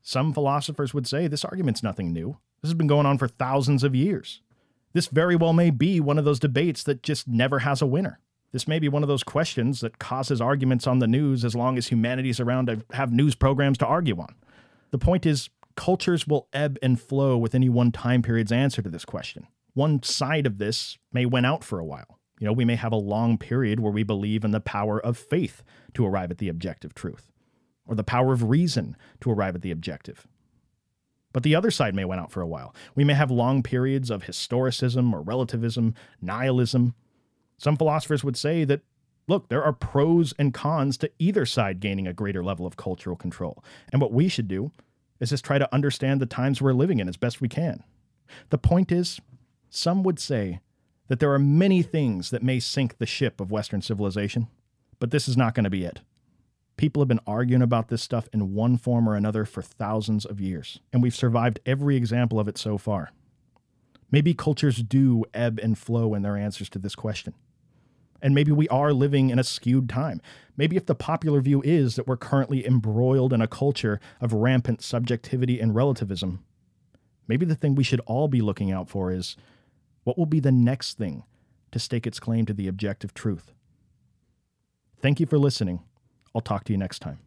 Some 0.00 0.32
philosophers 0.32 0.94
would 0.94 1.08
say 1.08 1.26
this 1.26 1.44
argument's 1.44 1.82
nothing 1.82 2.12
new. 2.12 2.36
This 2.62 2.68
has 2.68 2.74
been 2.74 2.86
going 2.86 3.06
on 3.06 3.18
for 3.18 3.26
thousands 3.26 3.82
of 3.82 3.92
years. 3.92 4.40
This 4.92 5.08
very 5.08 5.34
well 5.34 5.52
may 5.52 5.70
be 5.70 5.98
one 5.98 6.16
of 6.16 6.24
those 6.24 6.38
debates 6.38 6.84
that 6.84 7.02
just 7.02 7.26
never 7.26 7.58
has 7.58 7.82
a 7.82 7.86
winner. 7.86 8.20
This 8.52 8.68
may 8.68 8.78
be 8.78 8.88
one 8.88 9.02
of 9.02 9.08
those 9.08 9.24
questions 9.24 9.80
that 9.80 9.98
causes 9.98 10.40
arguments 10.40 10.86
on 10.86 11.00
the 11.00 11.08
news 11.08 11.44
as 11.44 11.56
long 11.56 11.76
as 11.76 11.88
humanity's 11.88 12.38
around 12.38 12.66
to 12.66 12.84
have 12.92 13.12
news 13.12 13.34
programs 13.34 13.78
to 13.78 13.86
argue 13.86 14.20
on. 14.20 14.36
The 14.92 14.98
point 14.98 15.26
is, 15.26 15.50
cultures 15.74 16.24
will 16.24 16.46
ebb 16.52 16.78
and 16.84 17.00
flow 17.00 17.36
with 17.36 17.56
any 17.56 17.68
one 17.68 17.90
time 17.90 18.22
period's 18.22 18.52
answer 18.52 18.80
to 18.80 18.88
this 18.88 19.04
question. 19.04 19.48
One 19.78 20.02
side 20.02 20.44
of 20.44 20.58
this 20.58 20.98
may 21.12 21.24
win 21.24 21.44
out 21.44 21.62
for 21.62 21.78
a 21.78 21.84
while. 21.84 22.18
You 22.40 22.48
know, 22.48 22.52
we 22.52 22.64
may 22.64 22.74
have 22.74 22.90
a 22.90 22.96
long 22.96 23.38
period 23.38 23.78
where 23.78 23.92
we 23.92 24.02
believe 24.02 24.42
in 24.42 24.50
the 24.50 24.58
power 24.58 24.98
of 24.98 25.16
faith 25.16 25.62
to 25.94 26.04
arrive 26.04 26.32
at 26.32 26.38
the 26.38 26.48
objective 26.48 26.96
truth, 26.96 27.30
or 27.86 27.94
the 27.94 28.02
power 28.02 28.32
of 28.32 28.50
reason 28.50 28.96
to 29.20 29.30
arrive 29.30 29.54
at 29.54 29.62
the 29.62 29.70
objective. 29.70 30.26
But 31.32 31.44
the 31.44 31.54
other 31.54 31.70
side 31.70 31.94
may 31.94 32.04
win 32.04 32.18
out 32.18 32.32
for 32.32 32.40
a 32.40 32.46
while. 32.48 32.74
We 32.96 33.04
may 33.04 33.14
have 33.14 33.30
long 33.30 33.62
periods 33.62 34.10
of 34.10 34.24
historicism 34.24 35.12
or 35.12 35.22
relativism, 35.22 35.94
nihilism. 36.20 36.96
Some 37.56 37.76
philosophers 37.76 38.24
would 38.24 38.36
say 38.36 38.64
that, 38.64 38.80
look, 39.28 39.48
there 39.48 39.62
are 39.62 39.72
pros 39.72 40.34
and 40.40 40.52
cons 40.52 40.98
to 40.98 41.10
either 41.20 41.46
side 41.46 41.78
gaining 41.78 42.08
a 42.08 42.12
greater 42.12 42.42
level 42.42 42.66
of 42.66 42.76
cultural 42.76 43.14
control. 43.14 43.62
And 43.92 44.02
what 44.02 44.12
we 44.12 44.26
should 44.26 44.48
do 44.48 44.72
is 45.20 45.30
just 45.30 45.44
try 45.44 45.58
to 45.58 45.72
understand 45.72 46.20
the 46.20 46.26
times 46.26 46.60
we're 46.60 46.72
living 46.72 46.98
in 46.98 47.08
as 47.08 47.16
best 47.16 47.40
we 47.40 47.48
can. 47.48 47.84
The 48.50 48.58
point 48.58 48.90
is, 48.90 49.20
some 49.70 50.02
would 50.02 50.18
say 50.18 50.60
that 51.08 51.20
there 51.20 51.32
are 51.32 51.38
many 51.38 51.82
things 51.82 52.30
that 52.30 52.42
may 52.42 52.60
sink 52.60 52.98
the 52.98 53.06
ship 53.06 53.40
of 53.40 53.50
Western 53.50 53.82
civilization, 53.82 54.48
but 54.98 55.10
this 55.10 55.28
is 55.28 55.36
not 55.36 55.54
going 55.54 55.64
to 55.64 55.70
be 55.70 55.84
it. 55.84 56.00
People 56.76 57.02
have 57.02 57.08
been 57.08 57.20
arguing 57.26 57.62
about 57.62 57.88
this 57.88 58.02
stuff 58.02 58.28
in 58.32 58.54
one 58.54 58.76
form 58.76 59.08
or 59.08 59.16
another 59.16 59.44
for 59.44 59.62
thousands 59.62 60.24
of 60.24 60.40
years, 60.40 60.80
and 60.92 61.02
we've 61.02 61.14
survived 61.14 61.58
every 61.66 61.96
example 61.96 62.38
of 62.38 62.46
it 62.46 62.56
so 62.56 62.78
far. 62.78 63.10
Maybe 64.10 64.32
cultures 64.32 64.82
do 64.82 65.24
ebb 65.34 65.58
and 65.62 65.76
flow 65.76 66.14
in 66.14 66.22
their 66.22 66.36
answers 66.36 66.68
to 66.70 66.78
this 66.78 66.94
question. 66.94 67.34
And 68.22 68.34
maybe 68.34 68.52
we 68.52 68.68
are 68.68 68.92
living 68.92 69.30
in 69.30 69.38
a 69.38 69.44
skewed 69.44 69.88
time. 69.88 70.20
Maybe 70.56 70.76
if 70.76 70.86
the 70.86 70.94
popular 70.94 71.40
view 71.40 71.62
is 71.62 71.94
that 71.94 72.06
we're 72.06 72.16
currently 72.16 72.66
embroiled 72.66 73.32
in 73.32 73.40
a 73.40 73.46
culture 73.46 74.00
of 74.20 74.32
rampant 74.32 74.82
subjectivity 74.82 75.60
and 75.60 75.74
relativism, 75.74 76.44
maybe 77.28 77.46
the 77.46 77.54
thing 77.54 77.74
we 77.74 77.84
should 77.84 78.00
all 78.06 78.26
be 78.28 78.40
looking 78.40 78.72
out 78.72 78.88
for 78.88 79.12
is 79.12 79.36
what 80.04 80.18
will 80.18 80.26
be 80.26 80.40
the 80.40 80.52
next 80.52 80.98
thing 80.98 81.24
to 81.72 81.78
stake 81.78 82.06
its 82.06 82.20
claim 82.20 82.46
to 82.46 82.54
the 82.54 82.68
objective 82.68 83.14
truth? 83.14 83.52
Thank 85.00 85.20
you 85.20 85.26
for 85.26 85.38
listening. 85.38 85.80
I'll 86.34 86.40
talk 86.40 86.64
to 86.64 86.72
you 86.72 86.78
next 86.78 87.00
time. 87.00 87.18